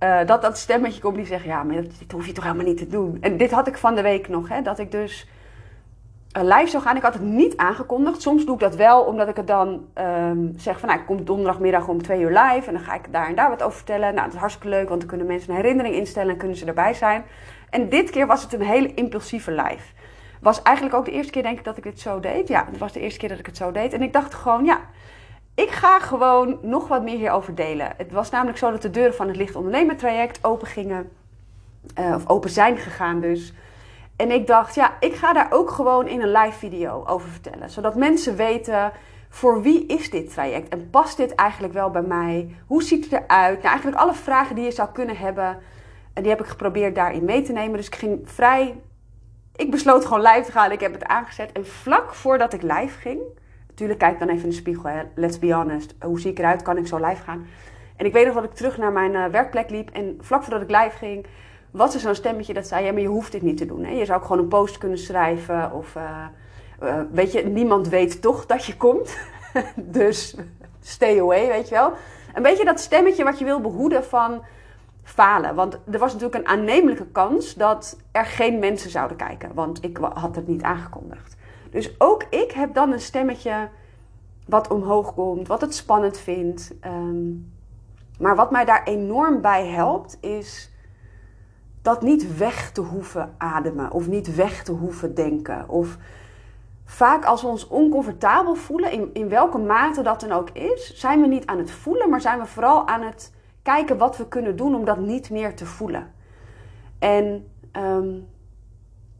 uh, 0.04 0.26
dat 0.26 0.42
dat 0.42 0.58
stemmetje 0.58 1.02
komt 1.02 1.16
die 1.16 1.26
zegt: 1.26 1.44
Ja, 1.44 1.64
maar 1.64 1.76
dit 1.76 2.12
hoef 2.12 2.26
je 2.26 2.32
toch 2.32 2.44
helemaal 2.44 2.66
niet 2.66 2.78
te 2.78 2.88
doen. 2.88 3.18
En 3.22 3.38
dit 3.38 3.52
had 3.52 3.68
ik 3.68 3.78
van 3.78 3.96
de 3.96 4.02
week 4.02 4.28
nog, 4.28 4.50
hè, 4.50 4.62
dat 4.62 4.80
ik 4.80 4.92
dus 4.92 5.28
uh, 6.38 6.44
live 6.44 6.68
zou 6.68 6.84
gaan. 6.84 6.96
Ik 6.96 7.02
had 7.02 7.14
het 7.14 7.22
niet 7.22 7.58
aangekondigd. 7.58 8.22
Soms 8.22 8.46
doe 8.46 8.54
ik 8.54 8.60
dat 8.60 8.76
wel, 8.76 9.02
omdat 9.02 9.28
ik 9.28 9.36
het 9.36 9.48
dan 9.48 9.86
um, 9.96 10.54
zeg: 10.58 10.80
van 10.80 10.90
nou, 10.90 11.02
ik 11.02 11.06
kom 11.06 11.26
donderdagmiddag 11.26 11.88
om 11.88 12.02
twee 12.02 12.22
uur 12.22 12.40
live. 12.40 12.68
En 12.68 12.74
dan 12.74 12.84
ga 12.84 12.94
ik 12.94 13.14
daar 13.14 13.28
en 13.28 13.36
daar 13.36 13.50
wat 13.50 13.64
over 13.64 13.78
vertellen. 13.78 14.14
Nou, 14.14 14.26
dat 14.26 14.34
is 14.34 14.40
hartstikke 14.40 14.70
leuk, 14.70 14.88
want 14.88 15.00
dan 15.00 15.10
kunnen 15.10 15.28
mensen 15.28 15.50
een 15.50 15.56
herinnering 15.56 15.96
instellen 15.96 16.32
en 16.32 16.38
kunnen 16.38 16.58
ze 16.58 16.66
erbij 16.66 16.94
zijn. 16.94 17.24
En 17.70 17.90
dit 17.90 18.10
keer 18.10 18.28
was 18.28 18.44
het 18.44 18.54
een 18.54 18.62
hele 18.62 18.94
impulsieve 18.94 19.52
live. 19.52 19.94
Was 20.42 20.62
eigenlijk 20.62 20.96
ook 20.96 21.06
de 21.06 21.12
eerste 21.12 21.32
keer, 21.32 21.44
denk 21.44 21.58
ik, 21.58 21.64
dat 21.64 21.78
ik 21.78 21.84
dit 21.84 22.00
zo 22.00 22.20
deed. 22.20 22.48
Ja, 22.48 22.66
het 22.70 22.78
was 22.78 22.94
de 22.94 23.00
eerste 23.00 23.20
keer 23.20 23.30
dat 23.30 23.40
ik 23.40 23.46
het 23.46 23.58
zo 23.58 23.72
deed. 23.72 23.94
En 23.94 24.02
ik 24.02 24.14
dacht 24.14 24.34
gewoon: 24.34 24.66
Ja 24.66 24.80
ik 25.60 25.72
ga 25.72 26.00
gewoon 26.00 26.60
nog 26.62 26.88
wat 26.88 27.04
meer 27.04 27.18
hierover 27.18 27.56
delen. 27.56 27.94
Het 27.98 28.12
was 28.12 28.30
namelijk 28.30 28.58
zo 28.58 28.72
dat 28.72 28.82
de 28.82 28.90
deuren 28.90 29.16
van 29.16 29.28
het 29.28 29.36
Licht 29.36 29.56
Ondernemer 29.56 29.98
traject 29.98 30.46
open 30.46 30.68
gingen. 30.68 31.12
Uh, 32.00 32.14
of 32.16 32.30
open 32.30 32.50
zijn 32.50 32.78
gegaan 32.78 33.20
dus. 33.20 33.54
En 34.16 34.32
ik 34.32 34.48
dacht, 34.48 34.76
ja, 34.76 34.94
ik 35.00 35.16
ga 35.16 35.34
daar 35.34 35.52
ook 35.52 35.70
gewoon 35.70 36.08
in 36.08 36.22
een 36.22 36.32
live 36.32 36.58
video 36.58 37.04
over 37.06 37.30
vertellen. 37.30 37.70
Zodat 37.70 37.96
mensen 37.96 38.36
weten, 38.36 38.92
voor 39.30 39.62
wie 39.62 39.86
is 39.86 40.10
dit 40.10 40.34
traject? 40.34 40.70
En 40.70 40.90
past 40.90 41.18
dit 41.18 41.36
eigenlijk 41.36 41.74
wel 41.74 41.90
bij 41.90 42.02
mij? 42.02 42.56
Hoe 42.68 42.84
ziet 42.84 43.04
het 43.04 43.14
eruit? 43.14 43.58
Nou, 43.58 43.68
eigenlijk 43.68 43.98
alle 43.98 44.14
vragen 44.14 44.56
die 44.56 44.66
je 44.66 44.72
zou 44.72 44.90
kunnen 44.92 45.18
hebben. 45.18 45.58
En 46.14 46.22
die 46.22 46.32
heb 46.32 46.42
ik 46.42 46.48
geprobeerd 46.48 46.96
daarin 46.96 47.26
mee 47.26 47.42
te 47.42 47.52
nemen. 47.52 47.78
Dus 47.78 47.88
ik 47.88 47.96
ging 47.96 48.22
vrij... 48.24 48.82
Ik 49.56 49.72
besloot 49.72 50.06
gewoon 50.06 50.22
live 50.22 50.46
te 50.46 50.52
gaan. 50.52 50.72
Ik 50.72 50.80
heb 50.80 50.94
het 50.94 51.06
aangezet. 51.06 51.52
En 51.52 51.66
vlak 51.66 52.14
voordat 52.14 52.54
ik 52.54 52.62
live 52.62 53.00
ging 53.00 53.22
Tuurlijk, 53.80 54.00
kijk 54.00 54.20
dan 54.20 54.30
even 54.30 54.44
in 54.44 54.50
de 54.50 54.56
spiegel. 54.56 54.90
Hè. 54.90 55.02
Let's 55.16 55.40
be 55.40 55.54
honest. 55.54 55.96
Hoe 56.02 56.20
zie 56.20 56.32
ik 56.32 56.40
eruit? 56.40 56.62
Kan 56.62 56.78
ik 56.78 56.88
zo 56.88 56.98
live 56.98 57.24
gaan? 57.24 57.48
En 57.96 58.06
ik 58.06 58.14
weet 58.14 58.26
nog 58.26 58.36
dat 58.36 58.44
ik 58.44 58.54
terug 58.54 58.78
naar 58.78 58.92
mijn 58.92 59.14
uh, 59.14 59.26
werkplek 59.26 59.70
liep. 59.70 59.90
En 59.90 60.18
vlak 60.22 60.44
voordat 60.44 60.62
ik 60.62 60.70
live 60.70 60.98
ging, 60.98 61.26
was 61.72 61.94
er 61.94 62.00
zo'n 62.00 62.16
stemmetje 62.16 62.54
dat 62.54 62.68
zei: 62.68 62.86
Ja, 62.86 62.92
maar 62.92 63.02
je 63.02 63.08
hoeft 63.08 63.32
dit 63.32 63.42
niet 63.42 63.58
te 63.58 63.66
doen. 63.66 63.84
Hè? 63.84 63.92
Je 63.92 64.06
zou 64.06 64.20
ook 64.20 64.26
gewoon 64.26 64.42
een 64.42 64.48
post 64.48 64.78
kunnen 64.78 64.98
schrijven. 64.98 65.74
Of 65.74 65.96
uh, 65.96 66.26
uh, 66.84 67.02
weet 67.12 67.32
je, 67.32 67.46
niemand 67.46 67.88
weet 67.88 68.22
toch 68.22 68.46
dat 68.46 68.66
je 68.66 68.78
komt. 68.78 69.18
dus 69.76 70.36
stay 70.82 71.20
away, 71.20 71.48
weet 71.48 71.70
je 71.70 71.76
wel. 71.76 71.94
Een 72.34 72.44
beetje 72.44 72.66
dat 72.66 72.80
stemmetje 72.80 73.24
wat 73.24 73.40
je 73.40 73.46
wil 73.46 73.62
behoeden 73.62 74.04
van 74.04 74.44
falen. 75.04 75.56
Want 75.56 75.74
er 75.92 76.00
was 76.00 76.14
natuurlijk 76.14 76.42
een 76.42 76.52
aannemelijke 76.52 77.08
kans 77.12 77.56
dat 77.56 77.98
er 78.12 78.26
geen 78.26 78.60
mensen 78.60 78.90
zouden 78.90 79.18
kijken. 79.18 79.54
Want 79.54 79.84
ik 79.84 79.98
had 79.98 80.36
het 80.36 80.48
niet 80.48 80.64
aangekondigd. 80.64 81.38
Dus 81.70 81.96
ook 81.98 82.24
ik 82.30 82.52
heb 82.52 82.74
dan 82.74 82.92
een 82.92 83.00
stemmetje 83.00 83.70
wat 84.46 84.68
omhoog 84.68 85.14
komt, 85.14 85.48
wat 85.48 85.62
het 85.62 85.76
spannend 85.76 86.18
vindt. 86.18 86.74
Um, 86.86 87.52
maar 88.20 88.36
wat 88.36 88.52
mij 88.52 88.66
daar 88.66 88.84
enorm 88.84 89.42
bij 89.42 89.68
helpt, 89.68 90.18
is 90.22 90.72
dat 91.82 92.02
niet 92.02 92.38
weg 92.38 92.72
te 92.72 92.82
hoeven 92.82 93.36
ademen 93.38 93.92
of 93.92 94.08
niet 94.08 94.36
weg 94.36 94.64
te 94.64 94.72
hoeven 94.72 95.16
denken. 95.16 95.70
Of 95.70 95.98
vaak 96.86 97.26
als 97.26 97.42
we 97.42 97.48
ons 97.48 97.68
oncomfortabel 97.68 98.56
voelen, 98.56 98.92
in, 98.92 99.10
in 99.14 99.30
welke 99.30 99.58
mate 99.58 100.02
dat 100.02 100.22
dan 100.22 100.32
ook 100.32 100.50
is, 100.50 100.96
zijn 100.96 101.22
we 101.22 101.28
niet 101.28 101.46
aan 101.46 101.58
het 101.58 101.72
voelen, 101.72 102.10
maar 102.10 102.22
zijn 102.22 102.40
we 102.40 102.46
vooral 102.46 102.88
aan 102.88 103.02
het 103.02 103.34
kijken 103.62 103.98
wat 103.98 104.18
we 104.18 104.28
kunnen 104.28 104.56
doen 104.56 104.76
om 104.76 104.86
dat 104.86 105.00
niet 105.00 105.30
meer 105.30 105.56
te 105.56 105.66
voelen. 105.66 106.12
En 107.00 107.48
um, 107.72 108.28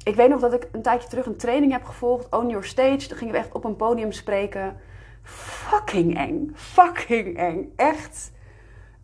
ik 0.04 0.16
weet 0.16 0.30
nog 0.30 0.40
dat 0.40 0.54
ik 0.54 0.68
een 0.72 0.82
tijdje 0.82 1.10
terug 1.10 1.26
een 1.26 1.38
training 1.38 1.72
heb 1.72 1.84
gevolgd, 1.84 2.36
On 2.36 2.50
Your 2.50 2.66
Stage. 2.66 3.08
Daar 3.08 3.18
gingen 3.18 3.34
we 3.34 3.40
echt 3.40 3.52
op 3.52 3.64
een 3.64 3.76
podium 3.76 4.12
spreken. 4.12 4.78
Fucking 5.24 6.18
eng. 6.18 6.52
Fucking 6.56 7.38
eng. 7.38 7.74
Echt 7.76 8.32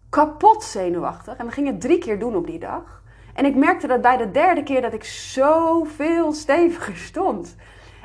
kapot 0.10 0.64
zenuwachtig. 0.64 1.36
En 1.36 1.46
we 1.46 1.52
gingen 1.52 1.80
drie 1.80 1.98
keer 1.98 2.20
doen 2.20 2.36
op 2.36 2.48
die 2.48 2.60
dag. 2.60 3.04
En 3.34 3.46
ik 3.46 3.56
merkte 3.56 3.88
dat 3.88 4.02
bij 4.02 4.18
de 4.18 4.32
derde 4.32 4.64
keer 4.64 4.82
dat 4.82 4.94
ik 4.94 5.04
zoveel 5.04 6.34
steviger 6.34 6.98
stond. 6.98 7.56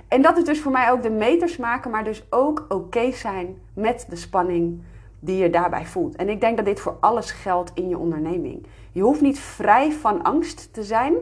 En 0.09 0.23
dat 0.23 0.37
is 0.37 0.45
dus 0.45 0.61
voor 0.61 0.73
mij 0.73 0.91
ook 0.91 1.03
de 1.03 1.11
meters 1.11 1.57
maken, 1.57 1.91
maar 1.91 2.05
dus 2.05 2.27
ook 2.31 2.65
oké 2.69 3.13
zijn 3.13 3.59
met 3.75 4.07
de 4.09 4.17
spanning 4.17 4.83
die 5.21 5.37
je 5.37 5.51
daarbij 5.51 5.87
voelt. 5.87 6.17
En 6.17 6.29
ik 6.29 6.41
denk 6.41 6.57
dat 6.57 6.67
dit 6.67 6.81
voor 6.81 6.97
alles 7.01 7.31
geldt 7.31 7.71
in 7.75 7.89
je 7.89 7.99
onderneming. 7.99 8.67
Je 8.93 9.03
hoeft 9.03 9.21
niet 9.21 9.39
vrij 9.39 9.93
van 9.93 10.23
angst 10.23 10.73
te 10.73 10.83
zijn 10.83 11.15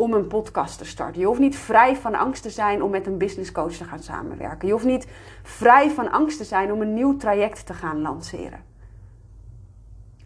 om 0.00 0.14
een 0.14 0.26
podcast 0.26 0.78
te 0.78 0.84
starten. 0.84 1.20
Je 1.20 1.26
hoeft 1.26 1.40
niet 1.40 1.56
vrij 1.56 1.96
van 1.96 2.14
angst 2.14 2.42
te 2.42 2.50
zijn 2.50 2.82
om 2.82 2.90
met 2.90 3.06
een 3.06 3.18
business 3.18 3.52
coach 3.52 3.72
te 3.72 3.84
gaan 3.84 4.02
samenwerken. 4.02 4.66
Je 4.66 4.72
hoeft 4.72 4.84
niet 4.84 5.06
vrij 5.42 5.90
van 5.90 6.10
angst 6.10 6.38
te 6.38 6.44
zijn 6.44 6.72
om 6.72 6.80
een 6.80 6.94
nieuw 6.94 7.16
traject 7.16 7.66
te 7.66 7.74
gaan 7.74 8.00
lanceren. 8.00 8.64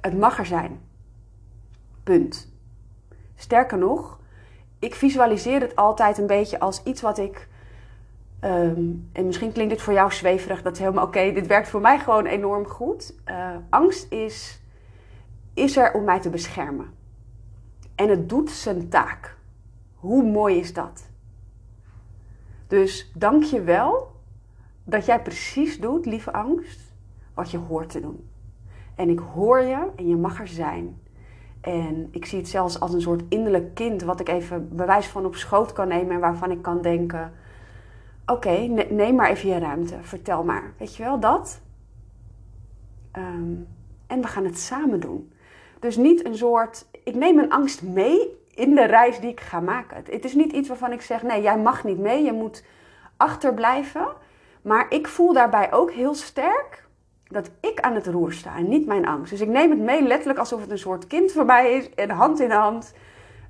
Het 0.01 0.19
mag 0.19 0.39
er 0.39 0.47
zijn. 0.47 0.81
Punt. 2.03 2.53
Sterker 3.35 3.79
nog, 3.79 4.19
ik 4.79 4.95
visualiseer 4.95 5.61
het 5.61 5.77
altijd 5.77 6.19
een 6.19 6.27
beetje 6.27 6.61
als 6.61 6.83
iets 6.83 7.01
wat 7.01 7.19
ik. 7.19 7.49
Ehm, 8.41 8.91
en 9.13 9.27
misschien 9.27 9.53
klinkt 9.53 9.73
dit 9.73 9.83
voor 9.83 9.93
jou 9.93 10.13
zweverig, 10.13 10.63
dat 10.63 10.73
is 10.73 10.79
helemaal 10.79 11.07
oké. 11.07 11.33
Dit 11.33 11.47
werkt 11.47 11.69
voor 11.69 11.81
mij 11.81 11.99
gewoon 11.99 12.27
enorm 12.27 12.67
goed. 12.67 13.15
Uh, 13.29 13.57
angst 13.69 14.13
is, 14.13 14.61
is 15.55 15.77
er 15.77 15.93
om 15.93 16.05
mij 16.05 16.21
te 16.21 16.31
beschermen. 16.31 16.91
En 17.95 18.09
het 18.09 18.29
doet 18.29 18.51
zijn 18.51 18.89
taak. 18.89 19.34
Hoe 20.05 20.23
mooi 20.23 20.59
is 20.59 20.73
dat? 20.73 21.09
Dus 22.67 23.13
dank 23.17 23.43
je 23.43 23.63
wel 23.63 24.13
dat 24.85 25.07
jij 25.07 25.23
precies 25.23 25.81
doet, 25.81 26.07
lieve 26.07 26.33
angst, 26.33 26.81
wat 27.35 27.51
je 27.51 27.59
hoort 27.59 27.89
te 27.89 28.01
doen. 28.01 28.29
En 28.95 29.09
ik 29.09 29.19
hoor 29.19 29.61
je 29.61 29.89
en 29.97 30.09
je 30.09 30.17
mag 30.17 30.41
er 30.41 30.49
zijn. 30.49 31.01
En 31.61 32.09
ik 32.11 32.27
zie 32.27 32.39
het 32.39 32.49
zelfs 32.49 32.81
als 32.81 32.93
een 32.93 33.01
soort 33.01 33.23
innerlijk 33.29 33.75
kind, 33.75 34.03
wat 34.03 34.21
ik 34.21 34.29
even 34.29 34.77
bewijs 34.77 35.07
van 35.07 35.27
op 35.27 35.35
schoot 35.35 35.73
kan 35.73 35.89
nemen 35.89 36.15
en 36.15 36.21
waarvan 36.21 36.51
ik 36.51 36.63
kan 36.63 36.83
denken: 36.83 37.33
Oké, 38.27 38.57
neem 38.91 39.15
maar 39.15 39.31
even 39.31 39.49
je 39.49 39.59
ruimte, 39.59 39.97
vertel 40.01 40.45
maar. 40.45 40.75
Weet 40.79 40.97
je 40.97 41.03
wel 41.03 41.21
dat? 41.21 41.61
Um, 43.13 43.67
en 44.07 44.21
we 44.21 44.27
gaan 44.27 44.45
het 44.45 44.59
samen 44.59 45.01
doen. 45.01 45.33
Dus 45.81 45.97
niet 45.97 46.25
een 46.25 46.37
soort: 46.37 46.87
ik 47.05 47.15
neem 47.15 47.35
mijn 47.35 47.53
angst 47.53 47.83
mee 47.83 48.34
in 48.55 48.75
de 48.75 48.85
reis 48.85 49.21
die 49.21 49.31
ik 49.31 49.41
ga 49.41 49.61
maken. 49.61 50.05
Het 50.11 50.25
is 50.25 50.35
niet 50.35 50.53
iets 50.53 50.69
waarvan 50.69 50.93
ik 50.93 51.01
zeg: 51.01 51.23
nee, 51.23 51.43
jij 51.43 51.59
mag 51.59 51.85
niet 51.85 51.99
mee, 51.99 52.25
je 52.25 52.33
moet 52.33 52.65
achterblijven. 53.17 54.07
Maar 54.63 54.87
ik 54.89 55.09
voel 55.09 55.33
daarbij 55.33 55.73
ook 55.73 55.93
heel 55.93 56.15
sterk 56.15 56.85
dat 57.29 57.51
ik 57.61 57.81
aan 57.81 57.95
het 57.95 58.07
roer 58.07 58.33
sta 58.33 58.57
en 58.57 58.69
niet 58.69 58.87
mijn 58.87 59.07
angst. 59.07 59.31
Dus 59.31 59.41
ik 59.41 59.49
neem 59.49 59.71
het 59.71 59.79
mee 59.79 60.03
letterlijk 60.03 60.39
alsof 60.39 60.61
het 60.61 60.71
een 60.71 60.79
soort 60.79 61.07
kind 61.07 61.33
voor 61.33 61.45
mij 61.45 61.73
is 61.73 61.95
en 61.95 62.11
hand 62.11 62.41
in 62.41 62.51
hand. 62.51 62.95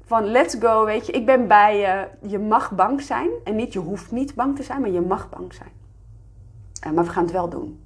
Van 0.04 0.24
let's 0.24 0.56
go, 0.60 0.84
weet 0.84 1.06
je, 1.06 1.12
ik 1.12 1.26
ben 1.26 1.48
bij 1.48 1.78
je. 1.78 2.28
Je 2.28 2.38
mag 2.38 2.70
bang 2.70 3.02
zijn. 3.02 3.30
En 3.44 3.56
niet 3.56 3.72
je 3.72 3.78
hoeft 3.78 4.10
niet 4.10 4.34
bang 4.34 4.56
te 4.56 4.62
zijn, 4.62 4.80
maar 4.80 4.90
je 4.90 5.00
mag 5.00 5.28
bang 5.28 5.54
zijn. 5.54 5.72
Uh, 6.86 6.92
maar 6.92 7.04
we 7.04 7.10
gaan 7.10 7.22
het 7.22 7.32
wel 7.32 7.48
doen. 7.48 7.84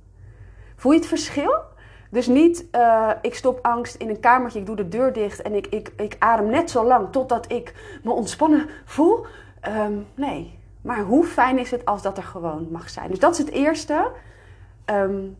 Voel 0.77 0.93
je 0.93 0.99
het 0.99 1.09
verschil? 1.09 1.55
Dus 2.11 2.27
niet, 2.27 2.67
uh, 2.73 3.11
ik 3.23 3.35
stop 3.35 3.59
angst 3.63 3.95
in 3.95 4.09
een 4.09 4.21
kamertje, 4.21 4.59
ik 4.59 4.67
doe 4.67 4.77
de 4.77 4.89
deur 4.89 5.13
dicht 5.13 5.43
en 5.43 5.55
ik, 5.55 5.67
ik, 5.67 5.93
ik 5.97 6.17
adem 6.19 6.47
net 6.51 6.71
zo 6.71 6.85
lang 6.85 7.13
totdat 7.13 7.53
ik 7.53 7.75
me 8.03 8.11
ontspannen 8.11 8.69
voel. 8.85 9.27
Um, 9.69 10.07
nee, 10.15 10.59
maar 10.83 11.01
hoe 11.01 11.25
fijn 11.25 11.59
is 11.59 11.71
het 11.71 11.85
als 11.85 12.03
dat 12.03 12.17
er 12.17 12.23
gewoon 12.23 12.69
mag 12.71 12.91
zijn? 12.91 13.11
Dus 13.11 13.19
dat 13.19 13.33
is 13.33 13.39
het 13.39 13.51
eerste. 13.51 14.11
Um, 14.87 15.37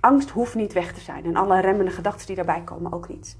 angst 0.00 0.30
hoeft 0.30 0.54
niet 0.54 0.72
weg 0.72 0.92
te 0.92 1.00
zijn. 1.00 1.24
En 1.24 1.36
alle 1.36 1.60
remmende 1.60 1.90
gedachten 1.90 2.26
die 2.26 2.36
daarbij 2.36 2.62
komen 2.64 2.92
ook 2.92 3.08
niet. 3.08 3.38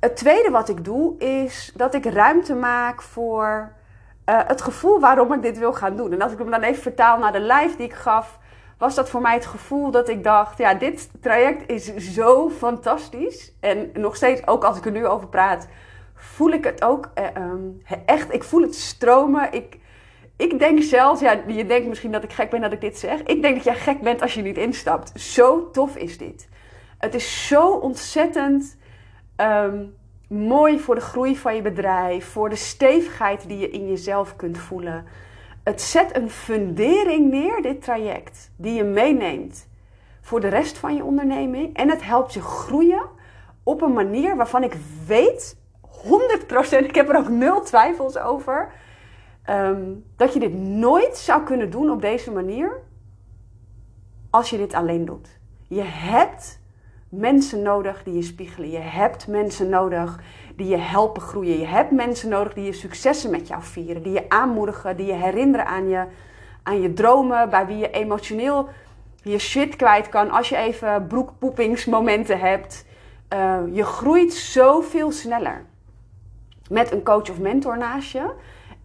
Het 0.00 0.16
tweede 0.16 0.50
wat 0.50 0.68
ik 0.68 0.84
doe 0.84 1.18
is 1.18 1.72
dat 1.76 1.94
ik 1.94 2.04
ruimte 2.04 2.54
maak 2.54 3.02
voor 3.02 3.72
uh, 4.26 4.40
het 4.46 4.62
gevoel 4.62 5.00
waarom 5.00 5.32
ik 5.32 5.42
dit 5.42 5.58
wil 5.58 5.72
gaan 5.72 5.96
doen. 5.96 6.12
En 6.12 6.22
als 6.22 6.32
ik 6.32 6.38
hem 6.38 6.50
dan 6.50 6.62
even 6.62 6.82
vertaal 6.82 7.18
naar 7.18 7.32
de 7.32 7.40
live 7.40 7.76
die 7.76 7.86
ik 7.86 7.92
gaf, 7.92 8.38
was 8.82 8.94
dat 8.94 9.10
voor 9.10 9.20
mij 9.20 9.34
het 9.34 9.46
gevoel 9.46 9.90
dat 9.90 10.08
ik 10.08 10.24
dacht: 10.24 10.58
ja, 10.58 10.74
dit 10.74 11.10
traject 11.20 11.70
is 11.70 11.96
zo 11.96 12.50
fantastisch. 12.50 13.52
En 13.60 13.90
nog 13.92 14.16
steeds, 14.16 14.46
ook 14.46 14.64
als 14.64 14.76
ik 14.76 14.84
er 14.84 14.92
nu 14.92 15.06
over 15.06 15.28
praat, 15.28 15.68
voel 16.14 16.50
ik 16.50 16.64
het 16.64 16.84
ook 16.84 17.10
uh, 17.18 17.42
um, 17.42 17.82
echt. 18.06 18.34
Ik 18.34 18.44
voel 18.44 18.62
het 18.62 18.74
stromen. 18.74 19.52
Ik, 19.52 19.78
ik 20.36 20.58
denk 20.58 20.82
zelfs, 20.82 21.20
ja, 21.20 21.42
je 21.46 21.66
denkt 21.66 21.88
misschien 21.88 22.12
dat 22.12 22.22
ik 22.22 22.32
gek 22.32 22.50
ben 22.50 22.60
dat 22.60 22.72
ik 22.72 22.80
dit 22.80 22.98
zeg. 22.98 23.22
Ik 23.22 23.42
denk 23.42 23.54
dat 23.54 23.64
jij 23.64 23.74
gek 23.74 24.00
bent 24.00 24.22
als 24.22 24.34
je 24.34 24.42
niet 24.42 24.58
instapt. 24.58 25.20
Zo 25.20 25.70
tof 25.70 25.96
is 25.96 26.18
dit. 26.18 26.48
Het 26.98 27.14
is 27.14 27.46
zo 27.46 27.70
ontzettend 27.70 28.76
um, 29.36 29.94
mooi 30.28 30.78
voor 30.78 30.94
de 30.94 31.00
groei 31.00 31.36
van 31.36 31.54
je 31.54 31.62
bedrijf, 31.62 32.24
voor 32.24 32.48
de 32.48 32.56
stevigheid 32.56 33.48
die 33.48 33.58
je 33.58 33.70
in 33.70 33.88
jezelf 33.88 34.36
kunt 34.36 34.58
voelen. 34.58 35.04
Het 35.62 35.80
zet 35.80 36.16
een 36.16 36.30
fundering 36.30 37.30
neer, 37.30 37.62
dit 37.62 37.82
traject, 37.82 38.50
die 38.56 38.74
je 38.74 38.84
meeneemt 38.84 39.68
voor 40.20 40.40
de 40.40 40.48
rest 40.48 40.78
van 40.78 40.94
je 40.94 41.04
onderneming. 41.04 41.76
En 41.76 41.90
het 41.90 42.02
helpt 42.02 42.34
je 42.34 42.40
groeien 42.40 43.02
op 43.62 43.82
een 43.82 43.92
manier 43.92 44.36
waarvan 44.36 44.62
ik 44.62 44.74
weet, 45.06 45.56
100%, 45.82 46.78
ik 46.78 46.94
heb 46.94 47.08
er 47.08 47.16
ook 47.16 47.28
nul 47.28 47.62
twijfels 47.62 48.18
over 48.18 48.72
Um, 49.50 50.04
dat 50.16 50.32
je 50.32 50.38
dit 50.38 50.54
nooit 50.54 51.16
zou 51.16 51.42
kunnen 51.42 51.70
doen 51.70 51.90
op 51.90 52.00
deze 52.00 52.30
manier 52.30 52.80
als 54.30 54.50
je 54.50 54.56
dit 54.56 54.74
alleen 54.74 55.04
doet. 55.04 55.38
Je 55.68 55.82
hebt 55.82 56.60
mensen 57.08 57.62
nodig 57.62 58.02
die 58.02 58.14
je 58.14 58.22
spiegelen. 58.22 58.70
Je 58.70 58.78
hebt 58.78 59.26
mensen 59.26 59.68
nodig 59.68 60.20
die 60.56 60.68
je 60.68 60.76
helpen 60.76 61.22
groeien. 61.22 61.58
Je 61.58 61.66
hebt 61.66 61.90
mensen 61.90 62.28
nodig 62.28 62.54
die 62.54 62.64
je 62.64 62.72
successen 62.72 63.30
met 63.30 63.48
jou 63.48 63.62
vieren. 63.62 64.02
Die 64.02 64.12
je 64.12 64.28
aanmoedigen, 64.28 64.96
die 64.96 65.06
je 65.06 65.12
herinneren 65.12 65.66
aan 65.66 65.88
je, 65.88 66.04
aan 66.62 66.80
je 66.80 66.92
dromen. 66.92 67.50
Bij 67.50 67.66
wie 67.66 67.76
je 67.76 67.90
emotioneel 67.90 68.68
je 69.22 69.38
shit 69.38 69.76
kwijt 69.76 70.08
kan 70.08 70.30
als 70.30 70.48
je 70.48 70.56
even 70.56 71.06
broekpoepingsmomenten 71.06 72.38
hebt. 72.38 72.86
Uh, 73.34 73.58
je 73.72 73.84
groeit 73.84 74.32
zoveel 74.32 75.12
sneller 75.12 75.64
met 76.68 76.92
een 76.92 77.02
coach 77.02 77.30
of 77.30 77.38
mentor 77.38 77.78
naast 77.78 78.12
je 78.12 78.30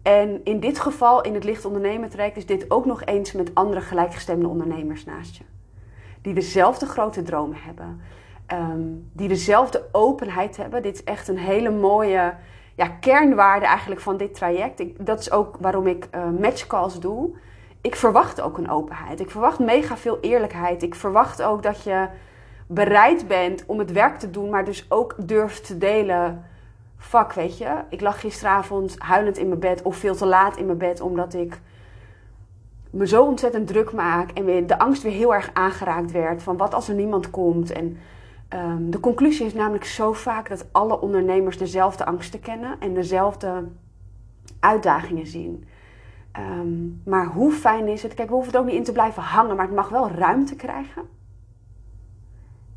en 0.02 0.40
in 0.44 0.60
dit 0.60 0.78
geval, 0.78 1.20
in 1.22 1.34
het 1.34 1.44
licht 1.44 1.64
ondernemen 1.64 2.08
traject, 2.08 2.36
is 2.36 2.46
dit 2.46 2.70
ook 2.70 2.84
nog 2.84 3.04
eens 3.04 3.32
met 3.32 3.54
andere 3.54 3.80
gelijkgestemde 3.80 4.48
ondernemers 4.48 5.04
naast 5.04 5.36
je. 5.36 5.44
Die 6.22 6.34
dezelfde 6.34 6.86
grote 6.86 7.22
dromen 7.22 7.58
hebben. 7.60 8.00
Um, 8.52 9.10
die 9.12 9.28
dezelfde 9.28 9.88
openheid 9.92 10.56
hebben. 10.56 10.82
Dit 10.82 10.94
is 10.94 11.04
echt 11.04 11.28
een 11.28 11.38
hele 11.38 11.70
mooie 11.70 12.34
ja, 12.74 12.88
kernwaarde 12.88 13.66
eigenlijk 13.66 14.00
van 14.00 14.16
dit 14.16 14.34
traject. 14.34 15.06
Dat 15.06 15.20
is 15.20 15.30
ook 15.30 15.56
waarom 15.60 15.86
ik 15.86 16.08
uh, 16.14 16.40
matchcalls 16.40 17.00
doe. 17.00 17.30
Ik 17.80 17.96
verwacht 17.96 18.40
ook 18.40 18.58
een 18.58 18.70
openheid. 18.70 19.20
Ik 19.20 19.30
verwacht 19.30 19.58
mega 19.58 19.96
veel 19.96 20.18
eerlijkheid. 20.20 20.82
Ik 20.82 20.94
verwacht 20.94 21.42
ook 21.42 21.62
dat 21.62 21.82
je 21.82 22.08
bereid 22.66 23.28
bent 23.28 23.64
om 23.66 23.78
het 23.78 23.92
werk 23.92 24.18
te 24.18 24.30
doen, 24.30 24.50
maar 24.50 24.64
dus 24.64 24.86
ook 24.88 25.14
durft 25.18 25.66
te 25.66 25.78
delen 25.78 26.44
fuck, 26.98 27.32
weet 27.32 27.58
je, 27.58 27.74
ik 27.88 28.00
lag 28.00 28.20
gisteravond 28.20 28.94
huilend 28.98 29.38
in 29.38 29.48
mijn 29.48 29.60
bed 29.60 29.82
of 29.82 29.96
veel 29.96 30.14
te 30.14 30.26
laat 30.26 30.56
in 30.56 30.66
mijn 30.66 30.78
bed 30.78 31.00
omdat 31.00 31.34
ik 31.34 31.60
me 32.90 33.06
zo 33.06 33.24
ontzettend 33.24 33.66
druk 33.66 33.92
maak 33.92 34.30
en 34.30 34.66
de 34.66 34.78
angst 34.78 35.02
weer 35.02 35.12
heel 35.12 35.34
erg 35.34 35.50
aangeraakt 35.52 36.12
werd 36.12 36.42
van 36.42 36.56
wat 36.56 36.74
als 36.74 36.88
er 36.88 36.94
niemand 36.94 37.30
komt 37.30 37.72
en 37.72 37.98
Ehm, 38.48 38.90
de 38.90 39.00
conclusie 39.00 39.46
is 39.46 39.54
namelijk 39.54 39.84
zo 39.84 40.12
vaak 40.12 40.48
dat 40.48 40.66
alle 40.72 41.00
ondernemers 41.00 41.58
dezelfde 41.58 42.04
angsten 42.04 42.40
kennen 42.40 42.80
en 42.80 42.94
dezelfde 42.94 43.68
uitdagingen 44.60 45.26
zien. 45.26 45.68
Ehm, 46.32 46.86
maar 47.04 47.26
hoe 47.26 47.52
fijn 47.52 47.88
is 47.88 48.02
het? 48.02 48.14
Kijk, 48.14 48.28
we 48.28 48.34
hoeven 48.34 48.52
het 48.52 48.60
ook 48.60 48.66
niet 48.66 48.76
in 48.76 48.84
te 48.84 48.92
blijven 48.92 49.22
hangen, 49.22 49.56
maar 49.56 49.66
het 49.66 49.74
mag 49.74 49.88
wel 49.88 50.10
ruimte 50.10 50.56
krijgen. 50.56 51.02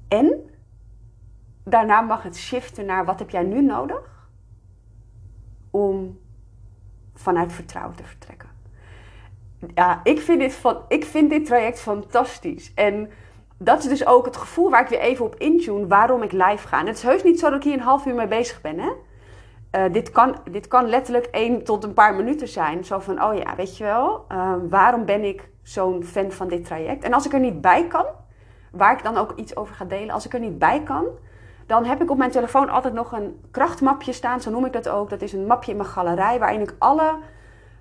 En 0.08 0.50
daarna 1.64 2.02
mag 2.02 2.24
het 2.24 2.38
shiften 2.38 2.86
naar 2.86 3.06
wat 3.06 3.20
heb 3.20 3.30
jij 3.30 3.44
nu 3.44 3.62
nodig 3.62 4.30
om 5.70 6.20
vanuit 7.14 7.54
vertrouwen 7.54 7.96
te 7.96 8.04
vertrekken. 8.04 8.50
Ja, 9.74 10.00
ik 10.04 10.20
vind 10.20 10.40
dit, 10.40 10.54
van, 10.54 10.78
ik 10.88 11.06
vind 11.06 11.30
dit 11.30 11.46
traject 11.46 11.80
fantastisch. 11.80 12.74
En 12.74 13.10
dat 13.64 13.80
is 13.80 13.88
dus 13.88 14.06
ook 14.06 14.26
het 14.26 14.38
gevoel 14.38 14.70
waar 14.70 14.82
ik 14.82 14.88
weer 14.88 15.00
even 15.00 15.26
op 15.26 15.36
intune 15.36 15.88
waarom 15.88 16.24
ik 16.24 16.32
live 16.32 16.68
ga. 16.68 16.80
En 16.80 16.88
het 16.88 16.96
is 16.96 17.04
heus 17.04 17.24
niet 17.24 17.40
zo 17.40 17.50
dat 17.50 17.58
ik 17.58 17.64
hier 17.64 17.74
een 17.74 17.80
half 17.80 18.06
uur 18.06 18.16
mee 18.16 18.28
bezig 18.28 18.62
ben. 18.62 18.80
Hè? 18.80 18.90
Uh, 19.86 19.94
dit, 19.94 20.12
kan, 20.12 20.36
dit 20.52 20.68
kan 20.68 20.90
letterlijk 20.90 21.26
één 21.26 21.64
tot 21.64 21.84
een 21.84 21.94
paar 21.94 22.16
minuten 22.16 22.48
zijn. 22.48 22.86
Zo 22.86 23.00
van, 23.00 23.24
oh 23.24 23.36
ja, 23.38 23.56
weet 23.56 23.78
je 23.78 23.84
wel, 23.84 24.26
uh, 24.32 24.54
waarom 24.70 25.06
ben 25.06 25.24
ik 25.24 25.50
zo'n 25.64 26.04
fan 26.04 26.32
van 26.32 26.48
dit 26.48 26.66
traject? 26.66 27.04
En 27.04 27.14
als 27.14 27.26
ik 27.26 27.34
er 27.34 27.40
niet 27.40 27.62
bij 27.62 27.88
kan, 27.88 28.06
waar 28.72 28.94
ik 28.94 29.04
dan 29.04 29.18
ook 29.18 29.34
iets 29.36 29.56
over 29.56 29.76
ga 29.76 29.86
delen, 29.86 30.14
als 30.14 30.26
ik 30.26 30.34
er 30.34 30.40
niet 30.40 30.60
bij 30.60 30.84
kan, 30.84 31.06
dan 31.66 31.86
heb 31.86 32.02
ik 32.02 32.12
op 32.12 32.18
mijn 32.18 32.32
telefoon 32.32 32.70
altijd 32.70 32.94
nog 32.94 33.12
een 33.12 33.40
krachtmapje 33.52 34.14
staan, 34.14 34.42
zo 34.42 34.52
noem 34.52 34.66
ik 34.66 34.74
dat 34.74 34.90
ook. 34.90 35.10
Dat 35.10 35.22
is 35.22 35.34
een 35.34 35.46
mapje 35.46 35.72
in 35.72 35.78
mijn 35.78 35.90
galerij 35.90 36.40
waarin 36.40 36.62
ik 36.62 36.76
alle 36.78 37.16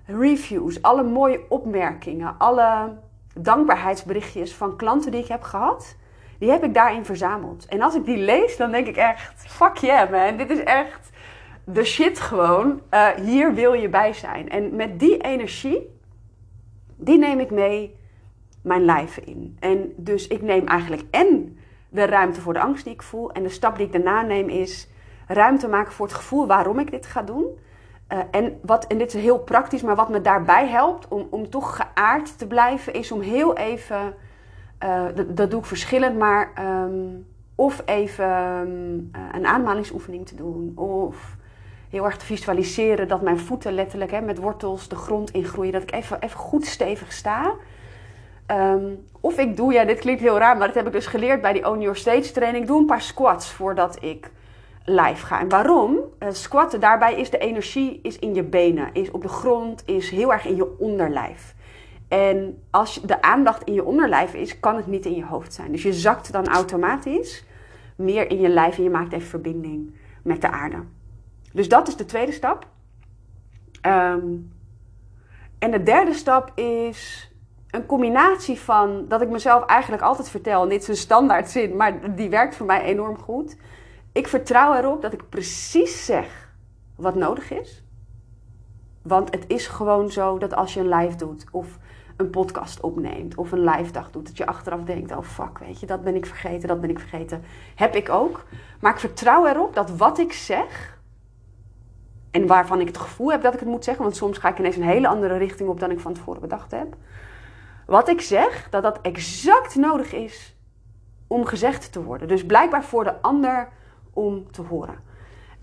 reviews, 0.05 0.81
alle 0.81 1.03
mooie 1.03 1.45
opmerkingen, 1.49 2.35
alle 2.37 2.97
dankbaarheidsberichtjes 3.35 4.55
van 4.55 4.77
klanten 4.77 5.11
die 5.11 5.21
ik 5.21 5.27
heb 5.27 5.43
gehad, 5.43 5.95
die 6.39 6.49
heb 6.49 6.63
ik 6.63 6.73
daarin 6.73 7.05
verzameld. 7.05 7.65
En 7.65 7.81
als 7.81 7.95
ik 7.95 8.05
die 8.05 8.17
lees, 8.17 8.57
dan 8.57 8.71
denk 8.71 8.87
ik 8.87 8.95
echt, 8.95 9.45
fuck 9.47 9.77
yeah 9.77 10.11
man, 10.11 10.37
dit 10.37 10.49
is 10.49 10.63
echt 10.63 11.09
de 11.63 11.83
shit 11.83 12.19
gewoon. 12.19 12.81
Uh, 12.91 13.07
hier 13.07 13.53
wil 13.53 13.73
je 13.73 13.89
bij 13.89 14.13
zijn. 14.13 14.49
En 14.49 14.75
met 14.75 14.99
die 14.99 15.17
energie, 15.17 15.99
die 16.95 17.17
neem 17.17 17.39
ik 17.39 17.51
mee 17.51 17.95
mijn 18.61 18.85
lijf 18.85 19.17
in. 19.17 19.57
En 19.59 19.93
dus 19.97 20.27
ik 20.27 20.41
neem 20.41 20.67
eigenlijk 20.67 21.03
en 21.11 21.57
de 21.89 22.05
ruimte 22.05 22.41
voor 22.41 22.53
de 22.53 22.59
angst 22.59 22.83
die 22.83 22.93
ik 22.93 23.01
voel. 23.01 23.31
En 23.31 23.43
de 23.43 23.49
stap 23.49 23.77
die 23.77 23.85
ik 23.85 23.91
daarna 23.91 24.21
neem 24.21 24.49
is 24.49 24.89
ruimte 25.27 25.67
maken 25.67 25.93
voor 25.93 26.05
het 26.05 26.15
gevoel 26.15 26.47
waarom 26.47 26.79
ik 26.79 26.91
dit 26.91 27.05
ga 27.05 27.21
doen. 27.21 27.45
Uh, 28.13 28.19
en, 28.31 28.59
wat, 28.61 28.87
en 28.87 28.97
dit 28.97 29.13
is 29.13 29.21
heel 29.21 29.39
praktisch, 29.39 29.81
maar 29.81 29.95
wat 29.95 30.09
me 30.09 30.21
daarbij 30.21 30.67
helpt 30.67 31.07
om, 31.07 31.27
om 31.29 31.49
toch 31.49 31.75
geaard 31.75 32.37
te 32.37 32.47
blijven, 32.47 32.93
is 32.93 33.11
om 33.11 33.21
heel 33.21 33.57
even, 33.57 34.13
uh, 34.83 35.05
dat, 35.27 35.51
doe 35.51 35.59
ik 35.59 35.65
verschillend, 35.65 36.17
maar 36.17 36.51
um, 36.59 37.27
of 37.55 37.81
even 37.85 38.25
um, 38.27 39.11
een 39.31 39.45
aanmalingsoefening 39.45 40.27
te 40.27 40.35
doen. 40.35 40.71
Of 40.77 41.35
heel 41.89 42.05
erg 42.05 42.17
te 42.17 42.25
visualiseren 42.25 43.07
dat 43.07 43.21
mijn 43.21 43.39
voeten 43.39 43.73
letterlijk 43.73 44.11
hè, 44.11 44.21
met 44.21 44.37
wortels 44.37 44.87
de 44.87 44.95
grond 44.95 45.31
ingroeien. 45.31 45.71
Dat 45.71 45.81
ik 45.81 45.91
even, 45.91 46.21
even 46.21 46.39
goed 46.39 46.65
stevig 46.65 47.11
sta. 47.11 47.53
Um, 48.47 49.05
of 49.19 49.37
ik 49.37 49.57
doe, 49.57 49.73
ja, 49.73 49.85
dit 49.85 49.99
klinkt 49.99 50.21
heel 50.21 50.37
raar, 50.37 50.57
maar 50.57 50.67
dat 50.67 50.75
heb 50.75 50.85
ik 50.85 50.91
dus 50.91 51.05
geleerd 51.05 51.41
bij 51.41 51.53
die 51.53 51.67
Own 51.67 51.79
Your 51.79 51.97
Stage 51.97 52.31
training. 52.31 52.63
Ik 52.63 52.69
doe 52.69 52.79
een 52.79 52.85
paar 52.85 53.01
squats 53.01 53.51
voordat 53.51 54.03
ik 54.03 54.31
live 54.85 55.25
ga. 55.25 55.39
En 55.39 55.49
waarom? 55.49 55.97
Uh, 56.19 56.29
squatten, 56.31 56.79
daarbij 56.79 57.15
is 57.15 57.29
de 57.29 57.37
energie 57.37 57.99
is 58.03 58.19
in 58.19 58.33
je 58.33 58.43
benen, 58.43 58.89
is 58.93 59.11
op 59.11 59.21
de 59.21 59.27
grond, 59.27 59.83
is 59.85 60.09
heel 60.09 60.31
erg 60.31 60.45
in 60.45 60.55
je 60.55 60.79
onderlijf. 60.79 61.55
En 62.07 62.63
als 62.69 63.01
de 63.01 63.21
aandacht 63.21 63.63
in 63.63 63.73
je 63.73 63.83
onderlijf 63.83 64.33
is, 64.33 64.59
kan 64.59 64.75
het 64.75 64.87
niet 64.87 65.05
in 65.05 65.15
je 65.15 65.25
hoofd 65.25 65.53
zijn. 65.53 65.71
Dus 65.71 65.83
je 65.83 65.93
zakt 65.93 66.31
dan 66.31 66.47
automatisch 66.47 67.45
meer 67.95 68.29
in 68.29 68.39
je 68.39 68.49
lijf 68.49 68.77
en 68.77 68.83
je 68.83 68.89
maakt 68.89 69.13
even 69.13 69.27
verbinding 69.27 69.95
met 70.23 70.41
de 70.41 70.49
aarde. 70.49 70.77
Dus 71.53 71.69
dat 71.69 71.87
is 71.87 71.95
de 71.95 72.05
tweede 72.05 72.31
stap. 72.31 72.67
Um, 73.87 74.51
en 75.59 75.71
de 75.71 75.83
derde 75.83 76.13
stap 76.13 76.51
is 76.59 77.31
een 77.69 77.85
combinatie 77.85 78.59
van 78.59 79.05
dat 79.07 79.21
ik 79.21 79.29
mezelf 79.29 79.65
eigenlijk 79.65 80.03
altijd 80.03 80.29
vertel, 80.29 80.63
en 80.63 80.69
dit 80.69 80.81
is 80.81 80.87
een 80.87 80.95
standaard 80.95 81.49
zin, 81.49 81.75
maar 81.75 82.15
die 82.15 82.29
werkt 82.29 82.55
voor 82.55 82.65
mij 82.65 82.81
enorm 82.81 83.17
goed. 83.17 83.57
Ik 84.11 84.27
vertrouw 84.27 84.73
erop 84.73 85.01
dat 85.01 85.13
ik 85.13 85.29
precies 85.29 86.05
zeg 86.05 86.55
wat 86.95 87.15
nodig 87.15 87.51
is. 87.51 87.83
Want 89.01 89.33
het 89.33 89.43
is 89.47 89.67
gewoon 89.67 90.11
zo 90.11 90.37
dat 90.37 90.53
als 90.53 90.73
je 90.73 90.79
een 90.79 90.95
live 90.95 91.15
doet 91.15 91.45
of 91.51 91.77
een 92.17 92.29
podcast 92.29 92.79
opneemt 92.79 93.35
of 93.35 93.51
een 93.51 93.63
live 93.63 93.91
dag 93.91 94.11
doet, 94.11 94.25
dat 94.25 94.37
je 94.37 94.45
achteraf 94.45 94.83
denkt: 94.83 95.11
oh 95.11 95.23
fuck, 95.23 95.57
weet 95.57 95.79
je, 95.79 95.85
dat 95.85 96.03
ben 96.03 96.15
ik 96.15 96.25
vergeten, 96.25 96.67
dat 96.67 96.81
ben 96.81 96.89
ik 96.89 96.99
vergeten. 96.99 97.43
Heb 97.75 97.95
ik 97.95 98.09
ook. 98.09 98.45
Maar 98.79 98.93
ik 98.93 98.99
vertrouw 98.99 99.45
erop 99.45 99.75
dat 99.75 99.97
wat 99.97 100.19
ik 100.19 100.33
zeg 100.33 100.99
en 102.31 102.47
waarvan 102.47 102.79
ik 102.79 102.87
het 102.87 102.97
gevoel 102.97 103.31
heb 103.31 103.41
dat 103.41 103.53
ik 103.53 103.59
het 103.59 103.69
moet 103.69 103.83
zeggen, 103.83 104.03
want 104.03 104.15
soms 104.15 104.37
ga 104.37 104.49
ik 104.49 104.59
ineens 104.59 104.75
een 104.75 104.83
hele 104.83 105.07
andere 105.07 105.37
richting 105.37 105.69
op 105.69 105.79
dan 105.79 105.91
ik 105.91 105.99
van 105.99 106.13
tevoren 106.13 106.41
bedacht 106.41 106.71
heb 106.71 106.95
wat 107.91 108.09
ik 108.09 108.21
zeg, 108.21 108.67
dat 108.69 108.83
dat 108.83 108.99
exact 109.01 109.75
nodig 109.75 110.13
is 110.13 110.55
om 111.27 111.45
gezegd 111.45 111.91
te 111.91 112.03
worden. 112.03 112.27
Dus 112.27 112.45
blijkbaar 112.45 112.83
voor 112.83 113.03
de 113.03 113.21
ander 113.21 113.69
om 114.21 114.51
te 114.51 114.61
horen. 114.61 114.95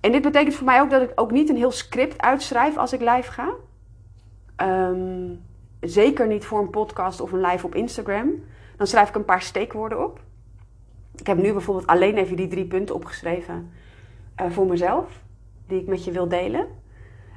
En 0.01 0.13
dit 0.13 0.23
betekent 0.23 0.55
voor 0.55 0.67
mij 0.67 0.81
ook 0.81 0.91
dat 0.91 1.03
ik 1.03 1.13
ook 1.15 1.31
niet 1.31 1.49
een 1.49 1.57
heel 1.57 1.71
script 1.71 2.21
uitschrijf 2.21 2.77
als 2.77 2.93
ik 2.93 3.01
live 3.01 3.33
ga. 3.33 3.53
Um, 4.91 5.43
zeker 5.81 6.27
niet 6.27 6.45
voor 6.45 6.61
een 6.61 6.71
podcast 6.71 7.21
of 7.21 7.33
een 7.33 7.41
live 7.41 7.67
op 7.67 7.75
Instagram. 7.75 8.31
Dan 8.77 8.87
schrijf 8.87 9.09
ik 9.09 9.15
een 9.15 9.25
paar 9.25 9.43
steekwoorden 9.43 10.05
op. 10.05 10.21
Ik 11.15 11.27
heb 11.27 11.39
nu 11.39 11.53
bijvoorbeeld 11.53 11.87
alleen 11.87 12.17
even 12.17 12.37
die 12.37 12.49
drie 12.49 12.67
punten 12.67 12.95
opgeschreven 12.95 13.71
uh, 14.41 14.51
voor 14.51 14.67
mezelf, 14.67 15.23
die 15.67 15.81
ik 15.81 15.87
met 15.87 16.05
je 16.05 16.11
wil 16.11 16.29
delen. 16.29 16.67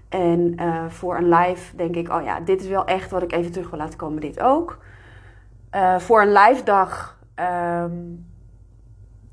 En 0.09 0.61
uh, 0.61 0.89
voor 0.89 1.17
een 1.17 1.29
live 1.29 1.75
denk 1.75 1.95
ik, 1.95 2.09
oh 2.09 2.23
ja, 2.23 2.39
dit 2.39 2.61
is 2.61 2.67
wel 2.67 2.85
echt 2.85 3.11
wat 3.11 3.21
ik 3.21 3.31
even 3.31 3.51
terug 3.51 3.69
wil 3.69 3.79
laten 3.79 3.97
komen, 3.97 4.21
dit 4.21 4.39
ook. 4.39 4.77
Uh, 5.75 5.99
voor 5.99 6.21
een 6.21 6.31
live 6.31 6.63
dag 6.63 7.19
um, 7.35 8.25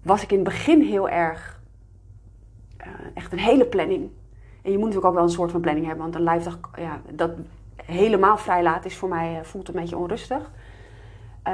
was 0.02 0.22
ik 0.22 0.30
in 0.30 0.38
het 0.38 0.48
begin 0.48 0.80
heel 0.80 1.08
erg, 1.08 1.57
echt 3.14 3.32
een 3.32 3.38
hele 3.38 3.64
planning. 3.64 4.10
En 4.62 4.70
je 4.70 4.78
moet 4.78 4.86
natuurlijk 4.86 5.06
ook 5.06 5.14
wel 5.14 5.22
een 5.22 5.30
soort 5.30 5.50
van 5.50 5.60
planning 5.60 5.86
hebben, 5.86 6.04
want 6.04 6.14
een 6.14 6.34
live 6.34 6.44
dag, 6.44 6.58
ja, 6.76 7.00
dat 7.10 7.30
helemaal 7.84 8.36
vrij 8.36 8.62
laat 8.62 8.84
is 8.84 8.96
voor 8.96 9.08
mij, 9.08 9.40
voelt 9.42 9.68
een 9.68 9.74
beetje 9.74 9.96
onrustig. 9.96 10.50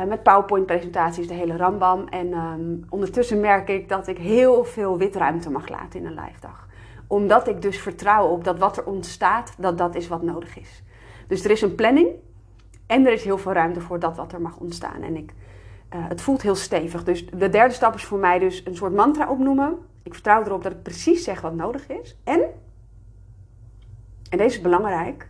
met 0.07 0.23
PowerPoint-presentaties, 0.23 1.29
de 1.29 1.35
hele 1.35 1.57
rambam. 1.57 2.09
En 2.09 2.33
um, 2.33 2.85
ondertussen 2.89 3.41
merk 3.41 3.69
ik 3.69 3.89
dat 3.89 4.09
ik 4.09 4.19
heel 4.19 4.65
veel 4.65 4.99
witruimte 4.99 5.51
mag 5.51 5.69
laten 5.69 6.01
in 6.01 6.07
een 6.07 6.15
live 6.15 6.41
dag 6.41 6.65
omdat 7.07 7.49
ik 7.49 7.63
dus 7.63 7.79
vertrouw 7.79 8.27
op 8.27 8.45
dat 8.45 8.59
wat 8.59 8.77
er 8.77 8.85
ontstaat, 8.85 9.55
dat 9.59 9.79
dat 9.79 9.95
is 9.95 10.09
wat 10.09 10.23
nodig 10.23 10.59
is. 10.59 10.83
Dus 11.27 11.45
er 11.45 11.51
is 11.51 11.63
een 11.63 11.75
planning 11.75 12.09
en 12.87 13.07
er 13.07 13.13
is 13.13 13.25
heel 13.25 13.39
veel 13.39 13.53
ruimte 13.53 13.81
voor 13.81 13.99
dat 13.99 14.17
wat 14.17 14.33
er 14.33 14.41
mag 14.41 14.57
ontstaan. 14.57 15.03
En 15.03 15.17
ik, 15.17 15.33
het 15.89 16.21
voelt 16.21 16.43
heel 16.43 16.55
stevig. 16.55 17.05
Dus 17.05 17.27
de 17.27 17.49
derde 17.49 17.75
stap 17.75 17.95
is 17.95 18.05
voor 18.05 18.19
mij 18.19 18.39
dus 18.39 18.63
een 18.67 18.77
soort 18.77 18.95
mantra 18.95 19.31
opnoemen. 19.31 19.79
Ik 20.05 20.13
vertrouw 20.15 20.45
erop 20.45 20.63
dat 20.63 20.73
ik 20.73 20.83
precies 20.83 21.25
zeg 21.25 21.41
wat 21.41 21.55
nodig 21.55 21.89
is. 21.89 22.17
En, 22.25 22.41
en 24.31 24.39
deze 24.39 24.57
is 24.57 24.61
belangrijk, 24.61 25.29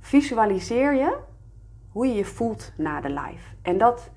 visualiseer 0.00 0.94
je 0.94 1.16
hoe 1.88 2.06
je 2.06 2.14
je 2.14 2.24
voelt 2.24 2.72
na 2.76 3.00
de 3.00 3.08
live. 3.08 3.54
En 3.62 3.78
dat, 3.78 4.10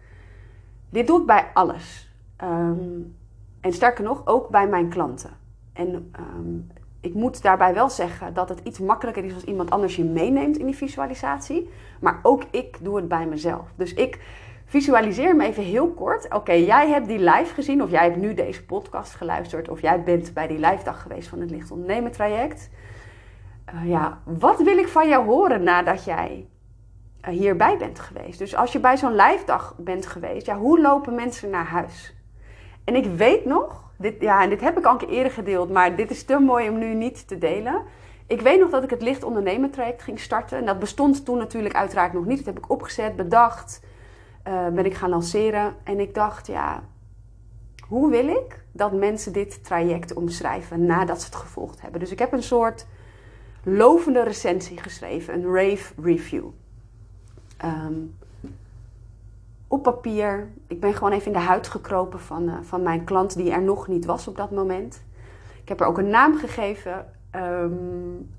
dit 0.90 1.08
doe 1.08 1.20
ik 1.20 1.26
bij 1.26 1.50
alles. 1.54 2.12
Um, 2.44 3.16
en 3.62 3.74
sterker 3.74 4.04
nog, 4.04 4.26
ook 4.26 4.50
bij 4.50 4.68
mijn 4.68 4.90
klanten. 4.90 5.32
En 5.74 6.14
um, 6.20 6.68
ik 7.02 7.14
moet 7.14 7.42
daarbij 7.42 7.74
wel 7.74 7.90
zeggen 7.90 8.34
dat 8.34 8.50
het 8.50 8.60
iets 8.64 8.80
makkelijker 8.80 9.24
is 9.24 9.34
als 9.34 9.44
iemand 9.44 9.70
anders 9.70 9.96
je 9.96 10.04
meeneemt 10.04 10.58
in 10.58 10.66
die 10.66 10.76
visualisatie. 10.76 11.70
Maar 12.00 12.20
ook 12.24 12.44
ik 12.52 12.78
doe 12.82 12.96
het 12.96 13.08
bij 13.08 13.28
mezelf. 13.28 13.74
Dus 13.76 13.94
ik 13.94 14.20
visualiseer 14.68 15.36
me 15.36 15.46
even 15.46 15.64
heel 15.64 15.90
kort. 15.90 16.34
Oké, 16.34 16.52
jij 16.52 16.90
hebt 16.90 17.08
die 17.08 17.20
live 17.20 17.54
gezien, 17.54 17.84
of 17.84 17.90
jij 17.90 18.04
hebt 18.04 18.18
nu 18.18 18.34
deze 18.34 18.66
podcast 18.66 19.16
geluisterd, 19.16 19.70
of 19.70 19.82
jij 19.82 20.04
bent 20.04 20.34
bij 20.34 20.48
die 20.48 20.60
live 20.60 20.84
dag 20.84 21.02
geweest 21.02 21.28
van 21.28 21.40
het 21.40 21.50
Licht 21.50 21.72
Ondernemen 21.72 22.12
traject. 22.12 22.70
Uh, 23.74 23.90
ja, 23.90 24.22
wat 24.24 24.62
wil 24.62 24.78
ik 24.78 24.88
van 24.88 25.10
jou 25.10 25.26
horen 25.26 25.64
nadat 25.64 26.04
jij 26.04 26.48
uh, 27.22 27.30
hierbij 27.30 27.78
bent 27.78 28.00
geweest? 28.00 28.40
Dus 28.40 28.56
als 28.56 28.72
je 28.72 28.80
bij 28.80 28.98
zo'n 28.98 29.16
live 29.16 29.46
dag 29.46 29.76
bent 29.78 30.08
geweest, 30.08 30.46
ja, 30.46 30.58
hoe 30.58 30.82
lopen 30.82 31.16
mensen 31.16 31.50
naar 31.50 31.66
huis? 31.66 32.16
En 32.84 32.96
ik 32.96 33.06
weet 33.06 33.46
nog 33.46 33.92
dit, 33.98 34.16
ja, 34.22 34.44
en 34.44 34.50
dit 34.50 34.62
heb 34.62 34.78
ik 34.78 34.86
al 34.86 34.92
een 34.92 34.98
keer 34.98 35.10
eerder 35.10 35.32
gedeeld, 35.32 35.70
maar 35.70 35.96
dit 35.96 36.12
is 36.12 36.24
te 36.24 36.40
mooi 36.40 36.70
om 36.70 36.78
nu 36.78 36.94
niet 36.94 37.28
te 37.28 37.38
delen. 37.38 37.82
Ik 38.28 38.42
weet 38.42 38.60
nog 38.60 38.70
dat 38.70 38.84
ik 38.84 38.90
het 38.90 39.02
licht 39.02 39.24
ondernemen 39.24 39.70
traject 39.70 40.02
ging 40.02 40.20
starten. 40.20 40.58
En 40.58 40.66
dat 40.66 40.80
bestond 40.80 41.26
toen 41.26 41.38
natuurlijk 41.38 41.76
uiteraard 41.76 42.14
nog 42.14 42.26
niet. 42.26 42.38
Dat 42.38 42.46
heb 42.46 42.58
ik 42.58 42.70
opgezet, 42.70 43.16
bedacht, 43.16 43.82
uh, 44.48 44.68
ben 44.68 44.86
ik 44.86 44.94
gaan 44.94 45.10
lanceren. 45.10 45.76
En 45.84 46.00
ik 46.00 46.14
dacht, 46.14 46.48
ja, 46.48 46.84
hoe 47.88 48.10
wil 48.10 48.28
ik 48.28 48.64
dat 48.72 48.92
mensen 48.94 49.34
dit 49.34 49.64
traject 49.64 50.14
omschrijven 50.14 50.86
nadat 50.86 51.20
ze 51.22 51.26
het 51.26 51.36
gevolgd 51.36 51.82
hebben? 51.82 52.00
Dus 52.00 52.12
ik 52.12 52.20
heb 52.20 52.34
een 52.34 52.44
soort 52.44 52.86
lovende 53.64 54.24
recensie 54.24 54.78
geschreven, 54.78 55.34
een 55.34 55.54
rave 55.54 55.94
review. 56.02 56.46
Um, 57.66 58.16
op 59.68 59.84
papier. 59.84 60.52
Ik 60.68 60.80
ben 60.80 60.94
gewoon 60.94 61.12
even 61.12 61.28
in 61.28 61.34
de 61.34 61.46
huid 61.46 61.68
gekropen 61.68 62.20
van, 62.20 62.44
uh, 62.44 62.54
van 62.62 62.84
mijn 62.84 63.04
klant 63.04 63.36
die 63.36 63.52
er 63.52 63.62
nog 63.62 63.88
niet 63.88 64.06
was 64.06 64.28
op 64.28 64.38
dat 64.38 64.52
moment. 64.52 65.02
Ik 65.62 65.70
heb 65.70 65.80
er 65.80 65.88
ook 65.88 65.98
een 65.98 66.10
naam 66.10 66.38
gegeven. 66.38 67.14
Um, 67.36 68.36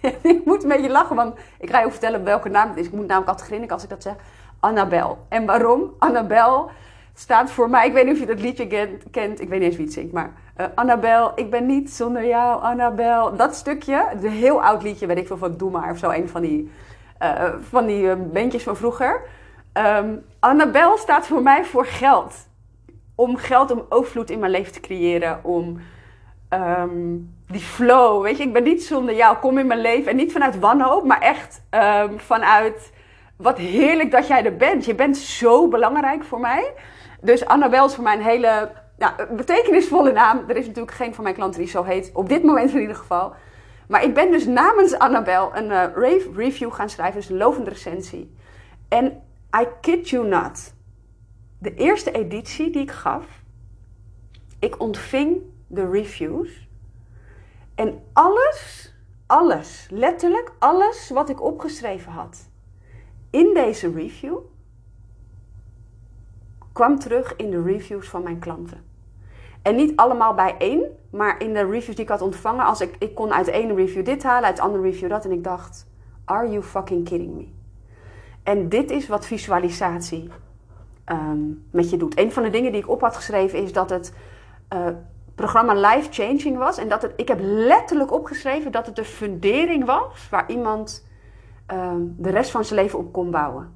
ik 0.22 0.44
moet 0.44 0.62
een 0.62 0.68
beetje 0.68 0.90
lachen, 0.90 1.16
want 1.16 1.38
ik 1.58 1.70
ga 1.70 1.80
je 1.80 1.90
vertellen 1.90 2.24
welke 2.24 2.48
naam 2.48 2.68
het 2.68 2.78
is. 2.78 2.86
Ik 2.86 2.92
moet 2.92 3.06
namelijk 3.06 3.28
altijd 3.28 3.46
grinniken 3.46 3.74
als 3.74 3.84
ik 3.84 3.90
dat 3.90 4.02
zeg. 4.02 4.14
Annabel. 4.60 5.18
En 5.28 5.46
waarom? 5.46 5.94
Annabel 5.98 6.70
staat 7.14 7.50
voor 7.50 7.70
mij. 7.70 7.86
Ik 7.86 7.92
weet 7.92 8.04
niet 8.04 8.14
of 8.14 8.20
je 8.20 8.26
dat 8.26 8.40
liedje 8.40 8.66
kent. 9.10 9.40
Ik 9.40 9.48
weet 9.48 9.58
niet 9.58 9.68
eens 9.68 9.76
wie 9.76 9.84
het 9.84 9.94
zingt, 9.94 10.12
maar 10.12 10.32
uh, 10.60 10.66
Annabel, 10.74 11.32
ik 11.34 11.50
ben 11.50 11.66
niet 11.66 11.90
zonder 11.90 12.26
jou, 12.26 12.62
Annabel. 12.62 13.36
Dat 13.36 13.54
stukje, 13.54 14.06
een 14.22 14.30
heel 14.30 14.62
oud 14.62 14.82
liedje, 14.82 15.06
weet 15.06 15.18
ik 15.18 15.26
veel 15.26 15.36
van 15.36 15.56
Doe 15.56 15.70
maar 15.70 15.90
of 15.90 15.98
zo. 15.98 16.10
Een 16.10 16.28
van 16.28 16.42
die, 16.42 16.70
uh, 17.22 17.44
van 17.60 17.86
die 17.86 18.02
uh, 18.02 18.14
bandjes 18.32 18.62
van 18.62 18.76
vroeger. 18.76 19.20
Um, 19.72 20.24
Annabel 20.38 20.96
staat 20.96 21.26
voor 21.26 21.42
mij 21.42 21.64
voor 21.64 21.86
geld. 21.86 22.34
Om 23.14 23.36
geld, 23.36 23.70
om 23.70 23.86
overvloed 23.88 24.30
in 24.30 24.38
mijn 24.38 24.52
leven 24.52 24.72
te 24.72 24.80
creëren. 24.80 25.40
Om 25.44 25.80
um, 26.50 27.34
die 27.48 27.60
flow, 27.60 28.22
weet 28.22 28.36
je. 28.36 28.44
Ik 28.44 28.52
ben 28.52 28.62
niet 28.62 28.84
zonder 28.84 29.14
jou, 29.14 29.36
kom 29.36 29.58
in 29.58 29.66
mijn 29.66 29.80
leven. 29.80 30.10
En 30.10 30.16
niet 30.16 30.32
vanuit 30.32 30.58
wanhoop, 30.58 31.04
maar 31.04 31.20
echt 31.20 31.62
um, 31.70 32.20
vanuit... 32.20 32.94
Wat 33.36 33.58
heerlijk 33.58 34.10
dat 34.10 34.26
jij 34.26 34.44
er 34.44 34.56
bent. 34.56 34.84
Je 34.84 34.94
bent 34.94 35.16
zo 35.16 35.68
belangrijk 35.68 36.24
voor 36.24 36.40
mij. 36.40 36.72
Dus 37.20 37.46
Annabel 37.46 37.86
is 37.86 37.94
voor 37.94 38.04
mij 38.04 38.14
een 38.14 38.22
hele 38.22 38.72
nou, 38.98 39.34
betekenisvolle 39.34 40.12
naam. 40.12 40.44
Er 40.48 40.56
is 40.56 40.66
natuurlijk 40.66 40.96
geen 40.96 41.14
van 41.14 41.22
mijn 41.22 41.34
klanten 41.34 41.60
die 41.60 41.68
zo 41.68 41.82
heet. 41.82 42.10
Op 42.14 42.28
dit 42.28 42.42
moment 42.42 42.70
in 42.70 42.80
ieder 42.80 42.96
geval. 42.96 43.34
Maar 43.88 44.04
ik 44.04 44.14
ben 44.14 44.30
dus 44.30 44.46
namens 44.46 44.98
Annabel 44.98 45.56
een 45.56 45.64
uh, 45.64 45.70
rave 45.70 46.30
review 46.34 46.72
gaan 46.72 46.90
schrijven. 46.90 47.20
Dus 47.20 47.28
een 47.28 47.36
lovende 47.36 47.70
recensie. 47.70 48.36
En 48.88 49.22
I 49.60 49.66
kid 49.80 50.08
you 50.08 50.26
not. 50.26 50.74
De 51.58 51.74
eerste 51.74 52.10
editie 52.10 52.70
die 52.70 52.82
ik 52.82 52.90
gaf. 52.90 53.24
Ik 54.58 54.80
ontving 54.80 55.38
de 55.66 55.90
reviews. 55.90 56.68
En 57.74 58.02
alles, 58.12 58.92
alles, 59.26 59.86
letterlijk 59.90 60.52
alles 60.58 61.10
wat 61.10 61.28
ik 61.28 61.42
opgeschreven 61.42 62.12
had 62.12 62.54
in 63.36 63.54
deze 63.54 63.92
review 63.92 64.36
kwam 66.72 66.98
terug 66.98 67.36
in 67.36 67.50
de 67.50 67.62
reviews 67.62 68.08
van 68.08 68.22
mijn 68.22 68.38
klanten. 68.38 68.84
En 69.62 69.76
niet 69.76 69.96
allemaal 69.96 70.34
bij 70.34 70.54
één, 70.58 70.82
maar 71.10 71.40
in 71.40 71.52
de 71.52 71.64
reviews 71.64 71.96
die 71.96 72.04
ik 72.04 72.10
had 72.10 72.22
ontvangen. 72.22 72.64
Als 72.64 72.80
ik, 72.80 72.96
ik 72.98 73.14
kon 73.14 73.32
uit 73.32 73.46
ene 73.46 73.74
review 73.74 74.04
dit 74.04 74.22
halen, 74.22 74.46
uit 74.46 74.56
de 74.56 74.62
andere 74.62 74.82
review 74.82 75.08
dat. 75.08 75.24
En 75.24 75.32
ik 75.32 75.44
dacht, 75.44 75.86
are 76.24 76.50
you 76.50 76.62
fucking 76.62 77.04
kidding 77.04 77.34
me? 77.34 77.48
En 78.42 78.68
dit 78.68 78.90
is 78.90 79.08
wat 79.08 79.26
visualisatie 79.26 80.30
um, 81.06 81.64
met 81.70 81.90
je 81.90 81.96
doet. 81.96 82.18
Een 82.18 82.32
van 82.32 82.42
de 82.42 82.50
dingen 82.50 82.72
die 82.72 82.80
ik 82.80 82.88
op 82.88 83.00
had 83.00 83.16
geschreven 83.16 83.62
is 83.62 83.72
dat 83.72 83.90
het 83.90 84.12
uh, 84.74 84.86
programma 85.34 85.74
life 85.74 86.12
changing 86.12 86.58
was. 86.58 86.78
En 86.78 86.88
dat 86.88 87.02
het, 87.02 87.12
ik 87.16 87.28
heb 87.28 87.38
letterlijk 87.40 88.12
opgeschreven 88.12 88.72
dat 88.72 88.86
het 88.86 88.96
de 88.96 89.04
fundering 89.04 89.84
was 89.84 90.28
waar 90.30 90.50
iemand 90.50 91.05
um, 91.72 92.14
de 92.18 92.30
rest 92.30 92.50
van 92.50 92.64
zijn 92.64 92.80
leven 92.80 92.98
op 92.98 93.12
kon 93.12 93.30
bouwen. 93.30 93.74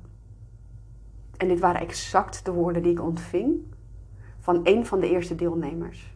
En 1.37 1.49
dit 1.49 1.61
waren 1.61 1.81
exact 1.81 2.45
de 2.45 2.53
woorden 2.53 2.83
die 2.83 2.93
ik 2.93 3.03
ontving 3.03 3.75
van 4.39 4.61
een 4.63 4.87
van 4.87 5.01
de 5.01 5.11
eerste 5.11 5.35
deelnemers 5.35 6.15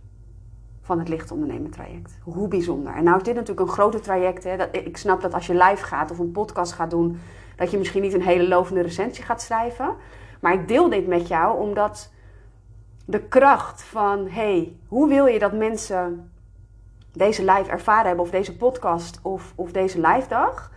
van 0.80 0.98
het 0.98 1.08
lichtondernemen 1.08 1.70
traject. 1.70 2.18
Hoe 2.22 2.48
bijzonder. 2.48 2.94
En 2.94 3.04
nou 3.04 3.16
is 3.16 3.22
dit 3.22 3.34
natuurlijk 3.34 3.68
een 3.68 3.74
grote 3.74 4.00
traject. 4.00 4.44
Hè? 4.44 4.56
Dat, 4.56 4.68
ik 4.72 4.96
snap 4.96 5.20
dat 5.20 5.34
als 5.34 5.46
je 5.46 5.54
live 5.54 5.84
gaat 5.84 6.10
of 6.10 6.18
een 6.18 6.32
podcast 6.32 6.72
gaat 6.72 6.90
doen, 6.90 7.18
dat 7.56 7.70
je 7.70 7.78
misschien 7.78 8.02
niet 8.02 8.14
een 8.14 8.22
hele 8.22 8.48
lovende 8.48 8.80
recensie 8.80 9.24
gaat 9.24 9.42
schrijven. 9.42 9.94
Maar 10.40 10.52
ik 10.52 10.68
deel 10.68 10.88
dit 10.88 11.06
met 11.06 11.28
jou 11.28 11.58
omdat 11.58 12.12
de 13.04 13.20
kracht 13.20 13.82
van, 13.82 14.28
hey, 14.28 14.76
hoe 14.88 15.08
wil 15.08 15.26
je 15.26 15.38
dat 15.38 15.52
mensen 15.52 16.30
deze 17.12 17.44
live 17.44 17.70
ervaren 17.70 18.06
hebben, 18.06 18.24
of 18.24 18.30
deze 18.30 18.56
podcast, 18.56 19.18
of, 19.22 19.52
of 19.54 19.72
deze 19.72 20.00
live 20.00 20.28
dag, 20.28 20.72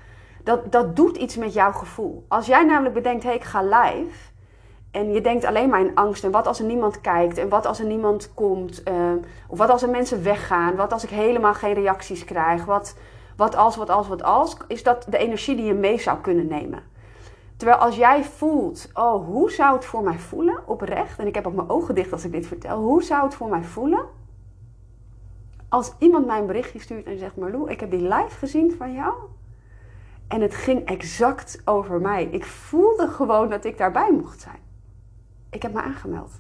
dat, 0.47 0.71
dat 0.71 0.95
doet 0.95 1.17
iets 1.17 1.35
met 1.35 1.53
jouw 1.53 1.71
gevoel. 1.71 2.25
Als 2.27 2.45
jij 2.45 2.63
namelijk 2.65 2.93
bedenkt, 2.93 3.23
hé, 3.23 3.29
hey, 3.29 3.37
ik 3.37 3.43
ga 3.43 3.61
live, 3.61 4.31
en 4.91 5.11
je 5.11 5.21
denkt 5.21 5.45
alleen 5.45 5.69
maar 5.69 5.79
in 5.79 5.95
angst. 5.95 6.23
En 6.23 6.31
wat 6.31 6.47
als 6.47 6.59
er 6.59 6.65
niemand 6.65 7.01
kijkt? 7.01 7.37
En 7.37 7.49
wat 7.49 7.65
als 7.65 7.79
er 7.79 7.85
niemand 7.85 8.31
komt? 8.33 8.81
Uh, 8.87 8.95
of 9.47 9.57
wat 9.57 9.69
als 9.69 9.81
er 9.83 9.89
mensen 9.89 10.23
weggaan? 10.23 10.75
Wat 10.75 10.93
als 10.93 11.03
ik 11.03 11.09
helemaal 11.09 11.53
geen 11.53 11.73
reacties 11.73 12.25
krijg? 12.25 12.65
Wat, 12.65 12.95
wat 13.35 13.55
als, 13.55 13.75
wat 13.75 13.89
als, 13.89 14.07
wat 14.07 14.23
als? 14.23 14.57
Is 14.67 14.83
dat 14.83 15.05
de 15.09 15.17
energie 15.17 15.55
die 15.55 15.65
je 15.65 15.73
mee 15.73 15.99
zou 15.99 16.17
kunnen 16.21 16.47
nemen? 16.47 16.83
Terwijl 17.57 17.79
als 17.79 17.95
jij 17.95 18.23
voelt, 18.23 18.89
oh, 18.93 19.25
hoe 19.25 19.51
zou 19.51 19.75
het 19.75 19.85
voor 19.85 20.03
mij 20.03 20.17
voelen 20.17 20.59
oprecht? 20.65 21.19
En 21.19 21.27
ik 21.27 21.35
heb 21.35 21.47
ook 21.47 21.55
mijn 21.55 21.69
ogen 21.69 21.95
dicht 21.95 22.11
als 22.11 22.25
ik 22.25 22.31
dit 22.31 22.47
vertel. 22.47 22.81
Hoe 22.81 23.03
zou 23.03 23.23
het 23.23 23.35
voor 23.35 23.49
mij 23.49 23.63
voelen? 23.63 24.05
Als 25.69 25.93
iemand 25.99 26.25
mij 26.25 26.39
een 26.39 26.45
berichtje 26.45 26.79
stuurt 26.79 27.05
en 27.05 27.17
zegt, 27.17 27.37
Marlou, 27.37 27.69
ik 27.69 27.79
heb 27.79 27.91
die 27.91 28.01
live 28.01 28.37
gezien 28.37 28.75
van 28.77 28.93
jou. 28.93 29.13
En 30.27 30.41
het 30.41 30.55
ging 30.55 30.85
exact 30.85 31.61
over 31.65 32.01
mij. 32.01 32.25
Ik 32.25 32.45
voelde 32.45 33.07
gewoon 33.07 33.49
dat 33.49 33.65
ik 33.65 33.77
daarbij 33.77 34.11
mocht 34.11 34.41
zijn 34.41 34.65
ik 35.49 35.61
heb 35.61 35.73
me 35.73 35.81
aangemeld. 35.81 36.31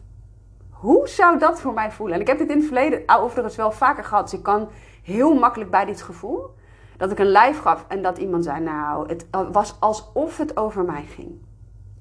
Hoe 0.69 1.07
zou 1.07 1.39
dat 1.39 1.61
voor 1.61 1.73
mij 1.73 1.91
voelen? 1.91 2.15
En 2.15 2.21
ik 2.21 2.27
heb 2.27 2.37
dit 2.37 2.49
in 2.49 2.57
het 2.57 2.65
verleden 2.65 3.03
overigens 3.19 3.55
wel 3.55 3.71
vaker 3.71 4.03
gehad. 4.03 4.23
Dus 4.23 4.33
ik 4.39 4.43
kan 4.43 4.69
heel 5.03 5.33
makkelijk 5.33 5.71
bij 5.71 5.85
dit 5.85 6.01
gevoel. 6.01 6.55
Dat 6.97 7.11
ik 7.11 7.19
een 7.19 7.31
live 7.31 7.61
gaf 7.61 7.85
en 7.87 8.01
dat 8.01 8.17
iemand 8.17 8.43
zei: 8.43 8.63
Nou, 8.63 9.07
het 9.07 9.25
was 9.51 9.79
alsof 9.79 10.37
het 10.37 10.57
over 10.57 10.83
mij 10.83 11.03
ging. 11.03 11.31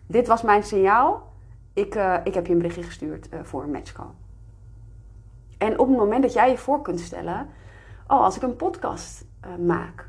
Dit 0.07 0.27
was 0.27 0.42
mijn 0.42 0.62
signaal. 0.62 1.33
Ik, 1.72 1.94
uh, 1.94 2.16
ik 2.25 2.35
heb 2.35 2.46
je 2.46 2.53
een 2.53 2.59
berichtje 2.59 2.83
gestuurd 2.83 3.33
uh, 3.33 3.40
voor 3.42 3.62
een 3.62 3.70
matchcall. 3.70 4.14
En 5.59 5.79
op 5.79 5.88
het 5.88 5.96
moment 5.96 6.22
dat 6.22 6.33
jij 6.33 6.51
je 6.51 6.59
voor 6.59 6.83
kunt 6.83 7.01
stellen: 7.01 7.49
Oh, 8.07 8.20
als 8.20 8.37
ik 8.37 8.42
een 8.42 8.57
podcast 8.57 9.25
maak. 9.66 10.09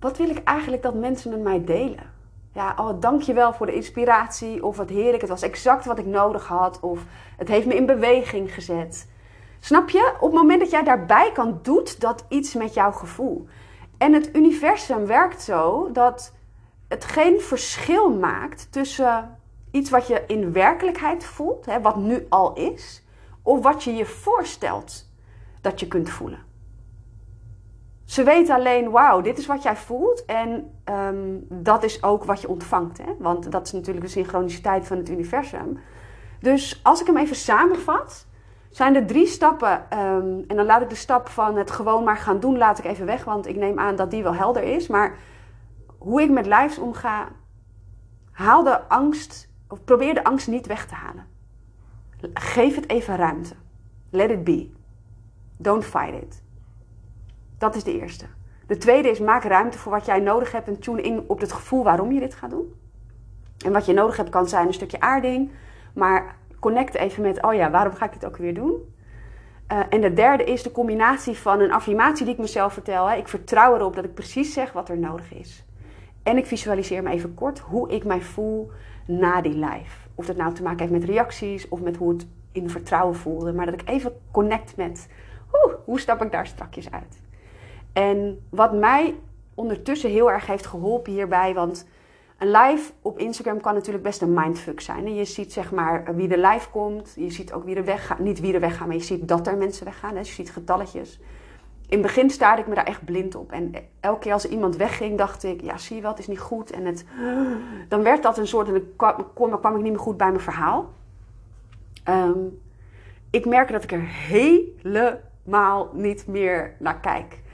Wat 0.00 0.18
wil 0.18 0.28
ik 0.28 0.44
eigenlijk 0.44 0.82
dat 0.82 0.94
mensen 0.94 1.30
met 1.30 1.40
mij 1.40 1.64
delen? 1.64 2.14
ja, 2.56 2.74
oh, 2.76 3.00
dankjewel 3.00 3.52
voor 3.52 3.66
de 3.66 3.74
inspiratie. 3.74 4.64
Of 4.64 4.76
wat 4.76 4.88
heerlijk, 4.88 5.20
het 5.20 5.30
was 5.30 5.42
exact 5.42 5.84
wat 5.84 5.98
ik 5.98 6.06
nodig 6.06 6.46
had. 6.46 6.80
Of 6.80 7.04
het 7.36 7.48
heeft 7.48 7.66
me 7.66 7.74
in 7.74 7.86
beweging 7.86 8.54
gezet. 8.54 9.08
Snap 9.60 9.90
je? 9.90 10.14
Op 10.20 10.30
het 10.30 10.40
moment 10.40 10.60
dat 10.60 10.70
jij 10.70 10.82
daarbij 10.82 11.30
kan, 11.32 11.58
doet 11.62 12.00
dat 12.00 12.24
iets 12.28 12.54
met 12.54 12.74
jouw 12.74 12.92
gevoel. 12.92 13.46
En 13.98 14.12
het 14.12 14.36
universum 14.36 15.06
werkt 15.06 15.42
zo 15.42 15.92
dat 15.92 16.32
het 16.88 17.04
geen 17.04 17.40
verschil 17.40 18.10
maakt 18.10 18.72
tussen 18.72 19.38
iets 19.70 19.90
wat 19.90 20.06
je 20.06 20.24
in 20.26 20.52
werkelijkheid 20.52 21.24
voelt, 21.24 21.66
hè, 21.66 21.80
wat 21.80 21.96
nu 21.96 22.26
al 22.28 22.54
is, 22.54 23.04
of 23.42 23.62
wat 23.62 23.84
je 23.84 23.94
je 23.94 24.06
voorstelt 24.06 25.10
dat 25.60 25.80
je 25.80 25.88
kunt 25.88 26.10
voelen. 26.10 26.45
Ze 28.06 28.22
weten 28.22 28.54
alleen, 28.54 28.90
wauw, 28.90 29.20
dit 29.20 29.38
is 29.38 29.46
wat 29.46 29.62
jij 29.62 29.76
voelt 29.76 30.24
en 30.24 30.72
um, 30.84 31.46
dat 31.48 31.82
is 31.82 32.02
ook 32.02 32.24
wat 32.24 32.40
je 32.40 32.48
ontvangt. 32.48 32.98
Hè? 32.98 33.14
Want 33.18 33.52
dat 33.52 33.66
is 33.66 33.72
natuurlijk 33.72 34.06
de 34.06 34.12
synchroniciteit 34.12 34.86
van 34.86 34.96
het 34.96 35.08
universum. 35.08 35.78
Dus 36.40 36.80
als 36.82 37.00
ik 37.00 37.06
hem 37.06 37.16
even 37.16 37.36
samenvat, 37.36 38.26
zijn 38.70 38.94
er 38.94 39.06
drie 39.06 39.26
stappen. 39.26 39.98
Um, 39.98 40.44
en 40.46 40.56
dan 40.56 40.66
laat 40.66 40.82
ik 40.82 40.88
de 40.88 40.94
stap 40.94 41.28
van 41.28 41.56
het 41.56 41.70
gewoon 41.70 42.04
maar 42.04 42.16
gaan 42.16 42.40
doen, 42.40 42.58
laat 42.58 42.78
ik 42.78 42.84
even 42.84 43.06
weg. 43.06 43.24
Want 43.24 43.46
ik 43.46 43.56
neem 43.56 43.78
aan 43.78 43.96
dat 43.96 44.10
die 44.10 44.22
wel 44.22 44.34
helder 44.34 44.62
is. 44.62 44.86
Maar 44.86 45.18
hoe 45.98 46.22
ik 46.22 46.30
met 46.30 46.46
lives 46.46 46.78
omga, 46.78 47.28
haal 48.32 48.62
de 48.62 48.88
angst, 48.88 49.48
of 49.68 49.84
probeer 49.84 50.14
de 50.14 50.24
angst 50.24 50.48
niet 50.48 50.66
weg 50.66 50.86
te 50.86 50.94
halen. 50.94 51.26
Geef 52.34 52.74
het 52.74 52.90
even 52.90 53.16
ruimte. 53.16 53.54
Let 54.10 54.30
it 54.30 54.44
be. 54.44 54.70
Don't 55.56 55.84
fight 55.84 56.22
it. 56.22 56.44
Dat 57.58 57.76
is 57.76 57.84
de 57.84 58.00
eerste. 58.00 58.26
De 58.66 58.76
tweede 58.76 59.08
is 59.08 59.18
maak 59.18 59.44
ruimte 59.44 59.78
voor 59.78 59.92
wat 59.92 60.06
jij 60.06 60.20
nodig 60.20 60.52
hebt 60.52 60.68
en 60.68 60.78
tune 60.78 61.02
in 61.02 61.24
op 61.26 61.40
het 61.40 61.52
gevoel 61.52 61.84
waarom 61.84 62.12
je 62.12 62.20
dit 62.20 62.34
gaat 62.34 62.50
doen. 62.50 62.74
En 63.64 63.72
wat 63.72 63.86
je 63.86 63.92
nodig 63.92 64.16
hebt 64.16 64.30
kan 64.30 64.48
zijn 64.48 64.66
een 64.66 64.74
stukje 64.74 65.00
aarding, 65.00 65.50
maar 65.94 66.36
connect 66.60 66.94
even 66.94 67.22
met, 67.22 67.42
oh 67.42 67.54
ja, 67.54 67.70
waarom 67.70 67.94
ga 67.94 68.04
ik 68.04 68.12
dit 68.12 68.26
ook 68.26 68.36
weer 68.36 68.54
doen? 68.54 68.94
Uh, 69.72 69.80
en 69.90 70.00
de 70.00 70.12
derde 70.12 70.44
is 70.44 70.62
de 70.62 70.72
combinatie 70.72 71.38
van 71.38 71.60
een 71.60 71.72
affirmatie 71.72 72.24
die 72.24 72.34
ik 72.34 72.40
mezelf 72.40 72.72
vertel. 72.72 73.06
Hè. 73.06 73.16
Ik 73.16 73.28
vertrouw 73.28 73.74
erop 73.74 73.94
dat 73.94 74.04
ik 74.04 74.14
precies 74.14 74.52
zeg 74.52 74.72
wat 74.72 74.88
er 74.88 74.98
nodig 74.98 75.34
is. 75.34 75.64
En 76.22 76.36
ik 76.36 76.46
visualiseer 76.46 77.02
me 77.02 77.10
even 77.10 77.34
kort 77.34 77.58
hoe 77.58 77.90
ik 77.90 78.04
mij 78.04 78.20
voel 78.20 78.70
na 79.06 79.40
die 79.40 79.54
live. 79.54 80.08
Of 80.14 80.26
dat 80.26 80.36
nou 80.36 80.54
te 80.54 80.62
maken 80.62 80.78
heeft 80.78 80.92
met 80.92 81.04
reacties 81.04 81.68
of 81.68 81.80
met 81.80 81.96
hoe 81.96 82.12
het 82.12 82.26
in 82.52 82.70
vertrouwen 82.70 83.16
voelde. 83.16 83.52
Maar 83.52 83.66
dat 83.66 83.80
ik 83.80 83.88
even 83.88 84.12
connect 84.30 84.76
met, 84.76 85.08
hoe 85.84 86.00
stap 86.00 86.22
ik 86.22 86.32
daar 86.32 86.46
strakjes 86.46 86.90
uit? 86.90 87.24
En 87.96 88.46
wat 88.50 88.72
mij 88.72 89.14
ondertussen 89.54 90.10
heel 90.10 90.30
erg 90.30 90.46
heeft 90.46 90.66
geholpen 90.66 91.12
hierbij, 91.12 91.54
want 91.54 91.86
een 92.38 92.50
live 92.50 92.92
op 93.02 93.18
Instagram 93.18 93.60
kan 93.60 93.74
natuurlijk 93.74 94.04
best 94.04 94.22
een 94.22 94.34
mindfuck 94.34 94.80
zijn. 94.80 95.06
En 95.06 95.14
je 95.14 95.24
ziet 95.24 95.52
zeg 95.52 95.72
maar 95.72 96.14
wie 96.14 96.28
er 96.28 96.48
live 96.48 96.70
komt, 96.70 97.12
je 97.16 97.30
ziet 97.30 97.52
ook 97.52 97.64
wie 97.64 97.76
er 97.76 97.84
weggaat, 97.84 98.18
niet 98.18 98.40
wie 98.40 98.54
er 98.54 98.60
weggaan, 98.60 98.86
maar 98.86 98.96
je 98.96 99.02
ziet 99.02 99.28
dat 99.28 99.46
er 99.46 99.56
mensen 99.56 99.84
weggaan, 99.84 100.14
dus 100.14 100.28
je 100.28 100.34
ziet 100.34 100.50
getalletjes. 100.50 101.20
in 101.88 101.98
het 101.98 102.02
begin 102.02 102.30
staarde 102.30 102.62
ik 102.62 102.68
me 102.68 102.74
daar 102.74 102.84
echt 102.84 103.04
blind 103.04 103.34
op. 103.34 103.52
En 103.52 103.74
elke 104.00 104.18
keer 104.18 104.32
als 104.32 104.48
iemand 104.48 104.76
wegging, 104.76 105.18
dacht 105.18 105.44
ik, 105.44 105.62
ja, 105.62 105.78
zie 105.78 105.96
je 105.96 106.02
wel, 106.02 106.10
het 106.10 106.20
is 106.20 106.26
niet 106.26 106.40
goed. 106.40 106.70
En 106.70 106.84
het, 106.84 107.04
dan 107.88 108.02
werd 108.02 108.22
dat 108.22 108.38
een 108.38 108.46
soort, 108.46 108.68
en 108.68 108.72
dan 108.72 109.16
kwam, 109.34 109.60
kwam 109.60 109.76
ik 109.76 109.82
niet 109.82 109.92
meer 109.92 110.00
goed 110.00 110.16
bij 110.16 110.28
mijn 110.30 110.40
verhaal. 110.40 110.90
Ehm, 112.04 112.38
ik 113.30 113.46
merk 113.46 113.72
dat 113.72 113.82
ik 113.82 113.92
er 113.92 114.06
helemaal 114.06 115.90
niet 115.92 116.26
meer 116.26 116.74
naar 116.78 117.00
kijk. 117.00 117.44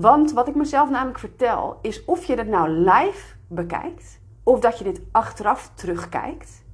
Want 0.00 0.32
wat 0.32 0.48
ik 0.48 0.54
mezelf 0.54 0.90
namelijk 0.90 1.18
vertel, 1.18 1.78
is 1.82 2.04
of 2.04 2.24
je 2.24 2.34
het 2.34 2.48
nou 2.48 2.68
live 2.68 3.34
bekijkt, 3.48 4.20
of 4.42 4.60
dat 4.60 4.78
je 4.78 4.84
dit 4.84 5.00
achteraf 5.12 5.70
terugkijkt. 5.74 6.64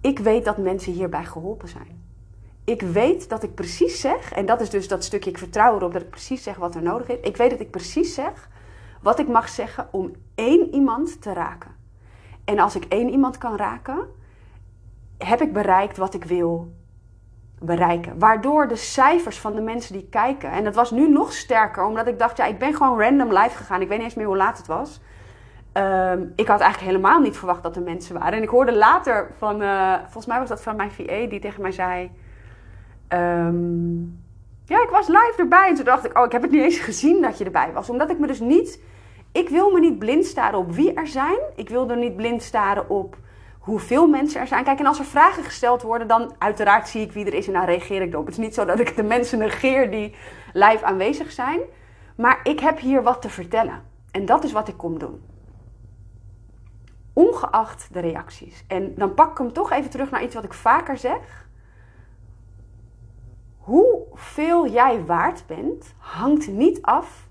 Ik 0.00 0.18
weet 0.18 0.44
dat 0.44 0.58
mensen 0.58 0.92
hierbij 0.92 1.24
geholpen 1.24 1.68
zijn 1.68 2.02
ik 2.64 2.82
weet 2.82 3.28
dat 3.28 3.42
ik 3.42 3.54
precies 3.54 4.00
zeg, 4.00 4.32
en 4.32 4.46
dat 4.46 4.60
is 4.60 4.70
dus 4.70 4.88
dat 4.88 5.04
stukje 5.04 5.30
ik 5.30 5.38
vertrouw 5.38 5.76
erop 5.76 5.92
dat 5.92 6.02
ik 6.02 6.10
precies 6.10 6.42
zeg 6.42 6.56
wat 6.56 6.74
er 6.74 6.82
nodig 6.82 7.08
is. 7.08 7.20
Ik 7.20 7.36
weet 7.36 7.50
dat 7.50 7.60
ik 7.60 7.70
precies 7.70 8.14
zeg 8.14 8.48
wat 9.02 9.18
ik 9.18 9.28
mag 9.28 9.48
zeggen 9.48 9.88
om 9.90 10.12
één 10.34 10.74
iemand 10.74 11.22
te 11.22 11.32
raken. 11.32 11.70
En 12.44 12.58
als 12.58 12.76
ik 12.76 12.84
één 12.84 13.10
iemand 13.10 13.38
kan 13.38 13.56
raken, 13.56 14.06
heb 15.18 15.40
ik 15.40 15.52
bereikt 15.52 15.96
wat 15.96 16.14
ik 16.14 16.24
wil 16.24 16.72
bereiken. 17.62 18.18
Waardoor 18.18 18.68
de 18.68 18.76
cijfers 18.76 19.38
van 19.38 19.54
de 19.54 19.60
mensen 19.60 19.92
die 19.92 20.08
kijken, 20.10 20.50
en 20.50 20.64
dat 20.64 20.74
was 20.74 20.90
nu 20.90 21.08
nog 21.08 21.32
sterker, 21.32 21.84
omdat 21.84 22.06
ik 22.06 22.18
dacht, 22.18 22.36
ja, 22.36 22.44
ik 22.44 22.58
ben 22.58 22.74
gewoon 22.74 23.00
random 23.00 23.32
live 23.32 23.56
gegaan. 23.56 23.80
Ik 23.80 23.88
weet 23.88 23.96
niet 23.96 24.06
eens 24.06 24.16
meer 24.16 24.26
hoe 24.26 24.36
laat 24.36 24.58
het 24.58 24.66
was. 24.66 25.00
Ehm, 25.72 26.22
ik 26.36 26.46
had 26.46 26.60
eigenlijk 26.60 26.92
helemaal 26.92 27.20
niet 27.20 27.36
verwacht 27.36 27.62
dat 27.62 27.76
er 27.76 27.82
mensen 27.82 28.18
waren. 28.18 28.32
En 28.32 28.42
ik 28.42 28.48
hoorde 28.48 28.76
later 28.76 29.30
van, 29.38 29.62
uh, 29.62 29.94
volgens 30.02 30.26
mij 30.26 30.38
was 30.38 30.48
dat 30.48 30.62
van 30.62 30.76
mijn 30.76 30.90
VA, 30.90 31.26
die 31.28 31.40
tegen 31.40 31.62
mij 31.62 31.72
zei 31.72 32.10
Ehm, 33.12 34.00
ja, 34.64 34.82
ik 34.82 34.88
was 34.90 35.08
live 35.08 35.34
erbij. 35.36 35.68
En 35.68 35.74
toen 35.74 35.84
dacht 35.84 36.04
ik, 36.04 36.18
oh, 36.18 36.24
ik 36.24 36.32
heb 36.32 36.42
het 36.42 36.50
niet 36.50 36.62
eens 36.62 36.78
gezien 36.78 37.22
dat 37.22 37.38
je 37.38 37.44
erbij 37.44 37.72
was. 37.72 37.90
Omdat 37.90 38.10
ik 38.10 38.18
me 38.18 38.26
dus 38.26 38.40
niet... 38.40 38.80
Ik 39.32 39.48
wil 39.48 39.70
me 39.70 39.80
niet 39.80 39.98
blind 39.98 40.24
staren 40.24 40.58
op 40.58 40.72
wie 40.72 40.94
er 40.94 41.06
zijn. 41.06 41.38
Ik 41.56 41.68
wil 41.68 41.90
er 41.90 41.96
niet 41.96 42.16
blind 42.16 42.42
staren 42.42 42.88
op 42.88 43.16
hoeveel 43.62 44.08
mensen 44.08 44.40
er 44.40 44.46
zijn. 44.46 44.64
Kijk, 44.64 44.78
en 44.78 44.86
als 44.86 44.98
er 44.98 45.04
vragen 45.04 45.44
gesteld 45.44 45.82
worden, 45.82 46.08
dan 46.08 46.34
uiteraard 46.38 46.88
zie 46.88 47.02
ik 47.02 47.12
wie 47.12 47.26
er 47.26 47.34
is 47.34 47.46
en 47.46 47.52
dan 47.52 47.64
reageer 47.64 48.02
ik 48.02 48.12
erop. 48.12 48.26
Het 48.26 48.34
is 48.34 48.44
niet 48.44 48.54
zo 48.54 48.64
dat 48.64 48.80
ik 48.80 48.96
de 48.96 49.02
mensen 49.02 49.38
negeer 49.38 49.90
die 49.90 50.14
live 50.52 50.84
aanwezig 50.84 51.32
zijn. 51.32 51.60
Maar 52.16 52.40
ik 52.42 52.60
heb 52.60 52.78
hier 52.78 53.02
wat 53.02 53.22
te 53.22 53.30
vertellen. 53.30 53.82
En 54.10 54.26
dat 54.26 54.44
is 54.44 54.52
wat 54.52 54.68
ik 54.68 54.76
kom 54.76 54.98
doen. 54.98 55.22
Ongeacht 57.12 57.88
de 57.92 58.00
reacties. 58.00 58.64
En 58.68 58.94
dan 58.94 59.14
pak 59.14 59.30
ik 59.30 59.38
hem 59.38 59.52
toch 59.52 59.70
even 59.70 59.90
terug 59.90 60.10
naar 60.10 60.22
iets 60.22 60.34
wat 60.34 60.44
ik 60.44 60.54
vaker 60.54 60.96
zeg 60.96 61.42
hoeveel 63.62 64.68
jij 64.68 65.04
waard 65.04 65.46
bent, 65.46 65.94
hangt 65.98 66.48
niet 66.48 66.82
af 66.82 67.28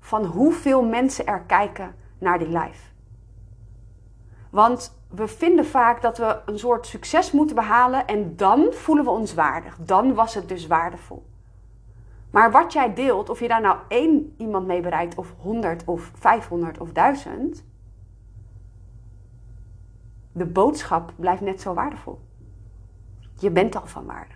van 0.00 0.24
hoeveel 0.24 0.84
mensen 0.84 1.26
er 1.26 1.40
kijken 1.40 1.94
naar 2.18 2.38
die 2.38 2.48
live. 2.48 2.92
Want 4.50 5.03
we 5.14 5.28
vinden 5.28 5.66
vaak 5.66 6.02
dat 6.02 6.18
we 6.18 6.40
een 6.46 6.58
soort 6.58 6.86
succes 6.86 7.32
moeten 7.32 7.56
behalen 7.56 8.06
en 8.06 8.36
dan 8.36 8.66
voelen 8.70 9.04
we 9.04 9.10
ons 9.10 9.34
waardig. 9.34 9.76
Dan 9.80 10.14
was 10.14 10.34
het 10.34 10.48
dus 10.48 10.66
waardevol. 10.66 11.26
Maar 12.30 12.50
wat 12.50 12.72
jij 12.72 12.94
deelt, 12.94 13.30
of 13.30 13.40
je 13.40 13.48
daar 13.48 13.60
nou 13.60 13.78
één 13.88 14.34
iemand 14.36 14.66
mee 14.66 14.80
bereikt, 14.80 15.14
of 15.14 15.34
100 15.38 15.84
of 15.84 16.10
500 16.14 16.78
of 16.78 16.92
1000, 16.92 17.64
de 20.32 20.46
boodschap 20.46 21.12
blijft 21.16 21.40
net 21.40 21.60
zo 21.60 21.74
waardevol. 21.74 22.20
Je 23.38 23.50
bent 23.50 23.76
al 23.76 23.86
van 23.86 24.06
waarde. 24.06 24.34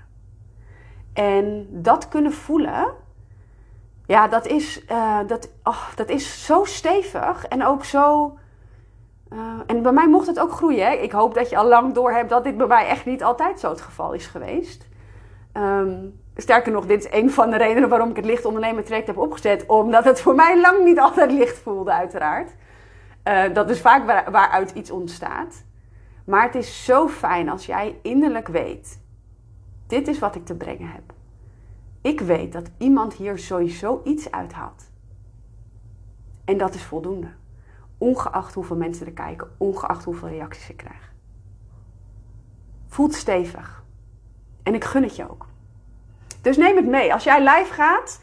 En 1.12 1.68
dat 1.70 2.08
kunnen 2.08 2.32
voelen, 2.32 2.94
ja, 4.06 4.28
dat 4.28 4.46
is, 4.46 4.84
uh, 4.90 5.20
dat, 5.26 5.50
oh, 5.62 5.88
dat 5.94 6.08
is 6.08 6.44
zo 6.44 6.64
stevig 6.64 7.44
en 7.44 7.64
ook 7.64 7.84
zo. 7.84 8.32
Uh, 9.32 9.38
en 9.66 9.82
bij 9.82 9.92
mij 9.92 10.08
mocht 10.08 10.26
het 10.26 10.40
ook 10.40 10.52
groeien. 10.52 10.86
Hè? 10.86 10.92
Ik 10.92 11.12
hoop 11.12 11.34
dat 11.34 11.50
je 11.50 11.56
al 11.56 11.68
lang 11.68 11.94
door 11.94 12.12
hebt 12.12 12.30
dat 12.30 12.44
dit 12.44 12.56
bij 12.56 12.66
mij 12.66 12.86
echt 12.86 13.06
niet 13.06 13.22
altijd 13.22 13.60
zo 13.60 13.70
het 13.70 13.80
geval 13.80 14.12
is 14.12 14.26
geweest. 14.26 14.88
Um, 15.52 16.20
sterker 16.36 16.72
nog, 16.72 16.86
dit 16.86 17.04
is 17.04 17.12
een 17.12 17.30
van 17.30 17.50
de 17.50 17.56
redenen 17.56 17.88
waarom 17.88 18.10
ik 18.10 18.16
het 18.16 18.24
licht 18.24 18.44
ondernemen 18.44 18.84
traject 18.84 19.06
heb 19.06 19.18
opgezet. 19.18 19.66
Omdat 19.66 20.04
het 20.04 20.20
voor 20.20 20.34
mij 20.34 20.60
lang 20.60 20.84
niet 20.84 20.98
altijd 20.98 21.32
licht 21.32 21.58
voelde, 21.58 21.92
uiteraard. 21.92 22.54
Uh, 23.28 23.42
dat 23.52 23.70
is 23.70 23.80
vaak 23.80 24.06
waar, 24.06 24.30
waaruit 24.30 24.70
iets 24.70 24.90
ontstaat. 24.90 25.64
Maar 26.26 26.42
het 26.42 26.54
is 26.54 26.84
zo 26.84 27.08
fijn 27.08 27.48
als 27.48 27.66
jij 27.66 27.98
innerlijk 28.02 28.48
weet 28.48 28.98
dit 29.88 30.08
is 30.08 30.18
wat 30.18 30.34
ik 30.34 30.44
te 30.44 30.54
brengen 30.54 30.90
heb. 30.90 31.12
Ik 32.00 32.20
weet 32.20 32.52
dat 32.52 32.70
iemand 32.78 33.14
hier 33.14 33.38
sowieso 33.38 34.00
iets 34.04 34.30
uithaalt. 34.30 34.90
En 36.44 36.58
dat 36.58 36.74
is 36.74 36.82
voldoende. 36.82 37.28
Ongeacht 37.98 38.54
hoeveel 38.54 38.76
mensen 38.76 39.06
er 39.06 39.12
kijken, 39.12 39.48
ongeacht 39.58 40.04
hoeveel 40.04 40.28
reacties 40.28 40.70
ik 40.70 40.76
krijg. 40.76 41.12
Voelt 42.86 43.14
stevig. 43.14 43.84
En 44.62 44.74
ik 44.74 44.84
gun 44.84 45.02
het 45.02 45.16
je 45.16 45.30
ook. 45.30 45.46
Dus 46.42 46.56
neem 46.56 46.76
het 46.76 46.86
mee. 46.86 47.12
Als 47.12 47.24
jij 47.24 47.38
live 47.38 47.72
gaat, 47.72 48.22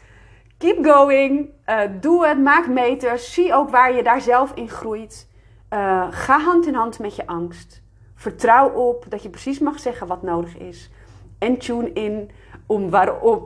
keep 0.58 0.84
going. 0.84 1.50
Uh, 1.66 1.80
doe 2.00 2.26
het, 2.26 2.42
maak 2.42 2.68
meters. 2.68 3.32
Zie 3.32 3.54
ook 3.54 3.70
waar 3.70 3.94
je 3.94 4.02
daar 4.02 4.20
zelf 4.20 4.52
in 4.54 4.68
groeit. 4.68 5.28
Uh, 5.70 6.06
ga 6.10 6.40
hand 6.40 6.66
in 6.66 6.74
hand 6.74 6.98
met 6.98 7.16
je 7.16 7.26
angst. 7.26 7.82
Vertrouw 8.14 8.68
op 8.68 9.04
dat 9.08 9.22
je 9.22 9.30
precies 9.30 9.58
mag 9.58 9.78
zeggen 9.80 10.06
wat 10.06 10.22
nodig 10.22 10.56
is. 10.56 10.90
En 11.38 11.58
tune 11.58 11.92
in 11.92 12.30
om 12.66 12.94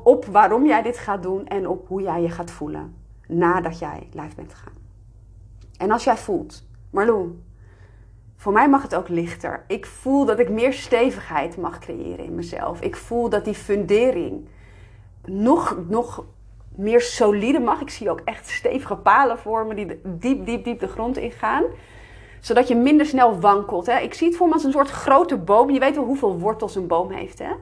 op 0.05 0.25
waarom 0.25 0.67
jij 0.67 0.83
dit 0.83 0.99
gaat 0.99 1.23
doen 1.23 1.47
en 1.47 1.69
op 1.69 1.89
hoe 1.89 2.03
jij 2.03 2.23
je 2.23 2.31
gaat 2.31 2.51
voelen 2.51 2.97
nadat 3.27 3.79
jij 3.79 4.09
live 4.13 4.35
bent 4.37 4.55
gegaan. 4.55 4.80
En 5.81 5.91
als 5.91 6.05
jij 6.05 6.17
voelt, 6.17 6.67
Marloen, 6.91 7.45
voor 8.37 8.53
mij 8.53 8.69
mag 8.69 8.83
het 8.83 8.95
ook 8.95 9.09
lichter. 9.09 9.65
Ik 9.67 9.87
voel 9.87 10.25
dat 10.25 10.39
ik 10.39 10.49
meer 10.49 10.73
stevigheid 10.73 11.57
mag 11.57 11.79
creëren 11.79 12.25
in 12.25 12.35
mezelf. 12.35 12.81
Ik 12.81 12.97
voel 12.97 13.29
dat 13.29 13.45
die 13.45 13.55
fundering 13.55 14.49
nog, 15.25 15.77
nog 15.89 16.25
meer 16.77 17.01
solide 17.01 17.61
mag. 17.61 17.81
Ik 17.81 17.91
zie 17.91 18.11
ook 18.11 18.21
echt 18.25 18.49
stevige 18.49 18.97
palen 18.97 19.39
vormen 19.39 19.77
die 19.77 20.01
diep, 20.05 20.47
diep, 20.47 20.65
diep 20.65 20.81
de 20.81 20.89
grond 20.89 21.17
ingaan 21.17 21.65
zodat 22.41 22.69
je 22.69 22.77
minder 22.77 23.07
snel 23.07 23.41
wankelt. 23.41 23.87
Hè? 23.87 23.99
Ik 23.99 24.15
zie 24.15 24.29
het 24.29 24.37
voor 24.37 24.47
me 24.47 24.53
als 24.53 24.65
een 24.65 24.73
soort 24.73 24.91
grote 24.91 25.37
boom. 25.37 25.71
Je 25.71 25.79
weet 25.81 25.95
wel 25.95 26.05
hoeveel 26.05 26.39
wortels 26.39 26.75
een 26.75 26.87
boom 26.87 27.11
heeft. 27.11 27.39
Hè? 27.39 27.53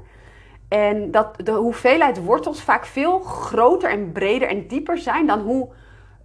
En 0.68 1.10
dat 1.10 1.34
de 1.44 1.52
hoeveelheid 1.52 2.24
wortels 2.24 2.62
vaak 2.62 2.86
veel 2.86 3.18
groter 3.18 3.90
en 3.90 4.12
breder 4.12 4.48
en 4.48 4.66
dieper 4.66 4.98
zijn 4.98 5.26
dan 5.26 5.40
hoe 5.40 5.68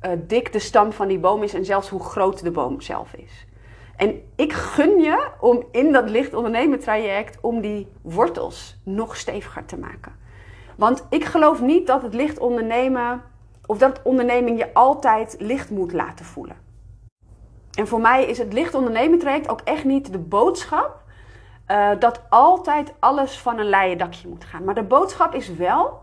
uh, 0.05 0.11
dik 0.27 0.51
de 0.51 0.59
stam 0.59 0.91
van 0.91 1.07
die 1.07 1.19
boom 1.19 1.43
is 1.43 1.53
en 1.53 1.65
zelfs 1.65 1.89
hoe 1.89 2.03
groot 2.03 2.43
de 2.43 2.51
boom 2.51 2.81
zelf 2.81 3.13
is. 3.13 3.45
En 3.95 4.21
ik 4.35 4.53
gun 4.53 4.99
je 4.99 5.27
om 5.39 5.63
in 5.71 5.91
dat 5.91 6.09
licht 6.09 6.33
ondernemen 6.33 6.79
traject 6.79 7.37
om 7.41 7.61
die 7.61 7.87
wortels 8.01 8.79
nog 8.83 9.15
steviger 9.15 9.65
te 9.65 9.77
maken. 9.77 10.15
Want 10.75 11.05
ik 11.09 11.25
geloof 11.25 11.61
niet 11.61 11.87
dat 11.87 12.01
het 12.01 12.13
licht 12.13 12.39
ondernemen 12.39 13.21
of 13.65 13.77
dat 13.77 14.01
onderneming 14.03 14.57
je 14.57 14.73
altijd 14.73 15.35
licht 15.39 15.69
moet 15.69 15.91
laten 15.91 16.25
voelen. 16.25 16.55
En 17.73 17.87
voor 17.87 18.01
mij 18.01 18.25
is 18.25 18.37
het 18.37 18.53
licht 18.53 18.75
ondernemen 18.75 19.19
traject 19.19 19.49
ook 19.49 19.61
echt 19.63 19.83
niet 19.83 20.11
de 20.11 20.19
boodschap 20.19 21.01
uh, 21.67 21.89
dat 21.99 22.21
altijd 22.29 22.93
alles 22.99 23.39
van 23.39 23.59
een 23.59 23.69
leien 23.69 23.97
dakje 23.97 24.27
moet 24.27 24.43
gaan. 24.43 24.63
Maar 24.63 24.75
de 24.75 24.83
boodschap 24.83 25.33
is 25.33 25.53
wel 25.53 26.01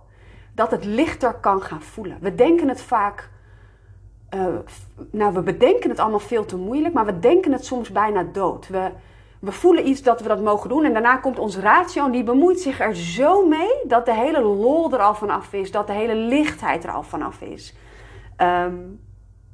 dat 0.55 0.71
het 0.71 0.85
lichter 0.85 1.35
kan 1.35 1.63
gaan 1.63 1.83
voelen. 1.83 2.19
We 2.21 2.35
denken 2.35 2.69
het 2.69 2.83
vaak. 2.83 3.31
Uh, 4.35 4.47
nou, 5.11 5.33
we 5.33 5.43
bedenken 5.43 5.91
het 5.91 5.99
allemaal 5.99 6.19
veel 6.19 6.45
te 6.45 6.57
moeilijk, 6.57 6.95
maar 6.95 7.07
we 7.07 7.19
denken 7.19 7.53
het 7.53 7.65
soms 7.65 7.91
bijna 7.91 8.23
dood. 8.33 8.69
We, 8.69 8.91
we 9.39 9.53
voelen 9.53 9.89
iets 9.89 10.03
dat 10.03 10.21
we 10.21 10.29
dat 10.29 10.43
mogen 10.43 10.69
doen 10.69 10.85
en 10.85 10.93
daarna 10.93 11.17
komt 11.17 11.39
ons 11.39 11.57
ratio 11.57 12.05
en 12.05 12.11
die 12.11 12.25
bemoeit 12.25 12.61
zich 12.61 12.81
er 12.81 12.97
zo 12.97 13.47
mee 13.47 13.73
dat 13.85 14.05
de 14.05 14.15
hele 14.15 14.41
lol 14.41 14.93
er 14.93 14.99
al 14.99 15.15
vanaf 15.15 15.53
is, 15.53 15.71
dat 15.71 15.87
de 15.87 15.93
hele 15.93 16.15
lichtheid 16.15 16.85
er 16.85 16.91
al 16.91 17.03
vanaf 17.03 17.41
is. 17.41 17.75
Um, 18.37 19.01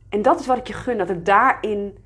en 0.09 0.23
dat 0.23 0.41
is 0.41 0.47
wat 0.47 0.57
ik 0.57 0.67
je 0.67 0.73
gun, 0.73 0.99
dat 0.99 1.09
het 1.09 1.27
daarin 1.27 1.99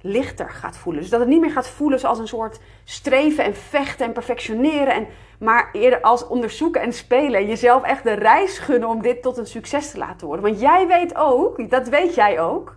lichter 0.00 0.50
gaat 0.50 0.76
voelen. 0.76 1.02
Dus 1.02 1.10
dat 1.10 1.20
het 1.20 1.28
niet 1.28 1.40
meer 1.40 1.50
gaat 1.50 1.68
voelen 1.68 2.00
zoals 2.00 2.18
een 2.18 2.28
soort 2.28 2.60
streven 2.84 3.44
en 3.44 3.54
vechten 3.54 4.06
en 4.06 4.12
perfectioneren. 4.12 4.94
En, 4.94 5.06
maar 5.38 5.68
eerder 5.72 6.00
als 6.00 6.26
onderzoeken 6.26 6.80
en 6.80 6.92
spelen. 6.92 7.40
En 7.40 7.46
jezelf 7.46 7.82
echt 7.82 8.04
de 8.04 8.12
reis 8.12 8.58
gunnen 8.58 8.88
om 8.88 9.02
dit 9.02 9.22
tot 9.22 9.36
een 9.36 9.46
succes 9.46 9.90
te 9.90 9.98
laten 9.98 10.26
worden. 10.26 10.44
Want 10.44 10.60
jij 10.60 10.86
weet 10.86 11.16
ook, 11.16 11.70
dat 11.70 11.88
weet 11.88 12.14
jij 12.14 12.40
ook, 12.40 12.76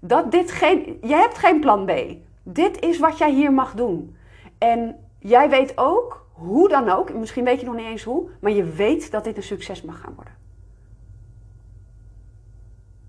dat 0.00 0.30
dit 0.30 0.50
geen. 0.50 0.98
Je 1.02 1.14
hebt 1.14 1.38
geen 1.38 1.60
plan 1.60 1.86
B. 1.86 1.92
Dit 2.42 2.80
is 2.80 2.98
wat 2.98 3.18
jij 3.18 3.32
hier 3.32 3.52
mag 3.52 3.74
doen. 3.74 4.16
En 4.58 4.96
jij 5.18 5.50
weet 5.50 5.78
ook, 5.78 6.26
hoe 6.32 6.68
dan 6.68 6.88
ook, 6.88 7.14
misschien 7.14 7.44
weet 7.44 7.60
je 7.60 7.66
nog 7.66 7.74
niet 7.74 7.86
eens 7.86 8.02
hoe, 8.02 8.28
maar 8.40 8.52
je 8.52 8.64
weet 8.64 9.10
dat 9.10 9.24
dit 9.24 9.36
een 9.36 9.42
succes 9.42 9.82
mag 9.82 10.00
gaan 10.00 10.14
worden. 10.14 10.34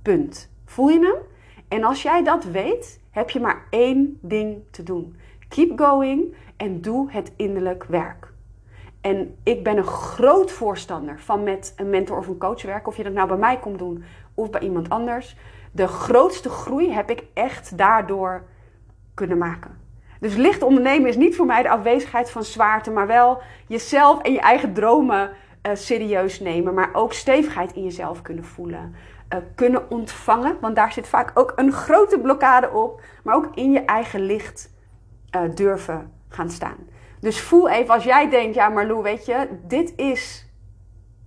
Punt. 0.02 0.50
Voel 0.66 0.90
je 0.90 1.00
hem? 1.00 1.16
En 1.68 1.84
als 1.84 2.02
jij 2.02 2.24
dat 2.24 2.44
weet, 2.44 3.00
heb 3.16 3.30
je 3.30 3.40
maar 3.40 3.62
één 3.70 4.18
ding 4.22 4.58
te 4.72 4.84
doen. 4.84 5.16
Keep 5.48 5.80
going 5.80 6.36
en 6.58 6.82
doe 6.82 7.12
het 7.12 7.32
innerlijk 7.36 7.84
werk. 7.84 8.34
En 9.02 9.36
ik 9.44 9.64
ben 9.64 9.78
een 9.78 9.84
groot 9.84 10.52
voorstander 10.52 11.20
van 11.20 11.44
met 11.44 11.74
een 11.76 11.90
mentor 11.90 12.18
of 12.18 12.28
een 12.28 12.38
coach 12.38 12.62
werken. 12.62 12.88
Of 12.88 12.98
je 12.98 13.04
dat 13.04 13.14
nou 13.14 13.28
bij 13.28 13.38
mij 13.38 13.60
komt 13.60 13.80
doen 13.80 14.04
of 14.34 14.50
bij 14.50 14.62
iemand 14.62 14.90
anders. 14.90 15.38
De 15.72 15.88
grootste 15.88 16.50
groei 16.50 16.92
heb 16.92 17.10
ik 17.10 17.24
echt 17.34 17.78
daardoor 17.78 18.44
kunnen 19.14 19.38
maken. 19.38 19.78
Dus 20.20 20.36
licht 20.36 20.64
ondernemen 20.64 21.10
is 21.10 21.18
niet 21.18 21.36
voor 21.36 21.46
mij 21.46 21.62
de 21.62 21.70
afwezigheid 21.70 22.32
van 22.32 22.44
zwaarte, 22.44 22.92
maar 22.92 23.08
wel 23.08 23.42
jezelf 23.68 24.22
en 24.22 24.32
je 24.32 24.40
eigen 24.40 24.74
dromen 24.74 25.30
uh, 25.30 25.76
serieus 25.76 26.40
nemen. 26.40 26.74
Maar 26.74 26.90
ook 26.94 27.14
stevigheid 27.14 27.74
in 27.74 27.84
jezelf 27.84 28.22
kunnen 28.22 28.46
voelen. 28.46 28.96
Uh, 29.34 29.40
kunnen 29.56 29.90
ontvangen, 29.92 30.58
want 30.62 30.76
daar 30.76 30.92
zit 30.92 31.08
vaak 31.08 31.32
ook 31.34 31.54
een 31.56 31.72
grote 31.72 32.20
blokkade 32.20 32.70
op. 32.72 33.02
Maar 33.24 33.36
ook 33.36 33.56
in 33.56 33.72
je 33.72 33.80
eigen 33.80 34.20
licht 34.20 34.74
uh, 35.36 35.42
durven 35.56 36.12
gaan 36.30 36.50
staan. 36.50 36.78
Dus 37.20 37.42
voel 37.42 37.70
even 37.70 37.94
als 37.94 38.04
jij 38.04 38.30
denkt, 38.30 38.56
ja 38.56 38.70
Marlou, 38.70 39.04
weet 39.04 39.26
je, 39.26 39.48
dit 39.68 39.94
is 39.96 40.50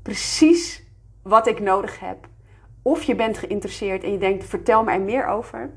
precies 0.02 0.86
wat 1.22 1.46
ik 1.46 1.60
nodig 1.60 2.00
heb. 2.00 2.26
Of 2.82 3.02
je 3.02 3.14
bent 3.14 3.38
geïnteresseerd 3.38 4.04
en 4.04 4.12
je 4.12 4.18
denkt, 4.18 4.44
vertel 4.44 4.84
me 4.84 4.92
er 4.92 5.00
meer 5.00 5.26
over. 5.26 5.70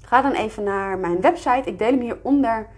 Ga 0.00 0.22
dan 0.22 0.32
even 0.32 0.62
naar 0.62 0.98
mijn 0.98 1.20
website. 1.20 1.68
Ik 1.68 1.78
deel 1.78 1.90
hem 1.90 2.00
hieronder 2.00 2.68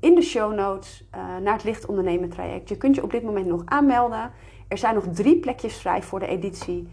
in 0.00 0.14
de 0.14 0.22
show 0.22 0.54
notes 0.54 1.08
uh, 1.14 1.36
naar 1.36 1.52
het 1.52 1.64
licht 1.64 1.86
ondernemen 1.86 2.28
traject. 2.28 2.68
Je 2.68 2.76
kunt 2.76 2.94
je 2.94 3.02
op 3.02 3.10
dit 3.10 3.22
moment 3.22 3.46
nog 3.46 3.62
aanmelden. 3.64 4.30
Er 4.68 4.78
zijn 4.78 4.94
nog 4.94 5.04
drie 5.12 5.38
plekjes 5.38 5.76
vrij 5.76 6.02
voor 6.02 6.18
de 6.18 6.26
editie 6.26 6.88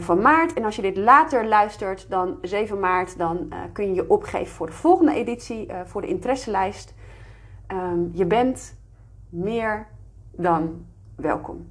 van 0.00 0.20
maart. 0.20 0.52
En 0.52 0.64
als 0.64 0.76
je 0.76 0.82
dit 0.82 0.96
later 0.96 1.46
luistert, 1.46 2.10
dan 2.10 2.38
7 2.42 2.80
maart, 2.80 3.18
dan 3.18 3.46
uh, 3.50 3.58
kun 3.72 3.88
je 3.88 3.94
je 3.94 4.10
opgeven 4.10 4.54
voor 4.54 4.66
de 4.66 4.72
volgende 4.72 5.14
editie, 5.14 5.68
voor 5.84 6.00
de 6.00 6.06
interesselijst. 6.06 6.94
Um, 7.72 8.10
je 8.12 8.26
bent 8.26 8.76
meer 9.28 9.86
dan 10.30 10.86
welkom. 11.16 11.68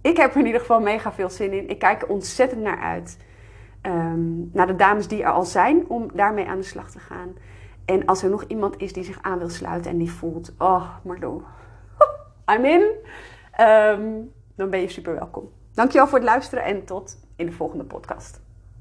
Ik 0.00 0.16
heb 0.16 0.30
er 0.30 0.40
in 0.40 0.46
ieder 0.46 0.60
geval 0.60 0.80
mega 0.80 1.12
veel 1.12 1.30
zin 1.30 1.52
in. 1.52 1.68
Ik 1.68 1.78
kijk 1.78 2.02
er 2.02 2.08
ontzettend 2.08 2.62
naar 2.62 2.78
uit. 2.78 3.18
Um, 3.82 4.50
naar 4.52 4.66
de 4.66 4.76
dames 4.76 5.08
die 5.08 5.22
er 5.22 5.30
al 5.30 5.44
zijn 5.44 5.88
om 5.88 6.10
daarmee 6.14 6.46
aan 6.46 6.56
de 6.56 6.62
slag 6.62 6.90
te 6.90 6.98
gaan. 6.98 7.34
En 7.84 8.06
als 8.06 8.22
er 8.22 8.30
nog 8.30 8.44
iemand 8.44 8.80
is 8.80 8.92
die 8.92 9.04
zich 9.04 9.18
aan 9.22 9.38
wil 9.38 9.48
sluiten 9.48 9.90
en 9.90 9.98
die 9.98 10.10
voelt, 10.10 10.54
oh 10.58 10.88
Marlo, 11.04 11.42
I'm 12.52 12.64
in, 12.64 12.82
um, 13.60 14.32
dan 14.56 14.70
ben 14.70 14.80
je 14.80 14.88
super 14.88 15.14
welkom. 15.14 15.50
Dankjewel 15.74 16.06
voor 16.06 16.18
het 16.18 16.28
luisteren 16.28 16.64
en 16.64 16.84
tot 16.84 17.18
in 17.42 17.48
de 17.48 17.56
volgende 17.56 17.84
podcast. 17.84 18.41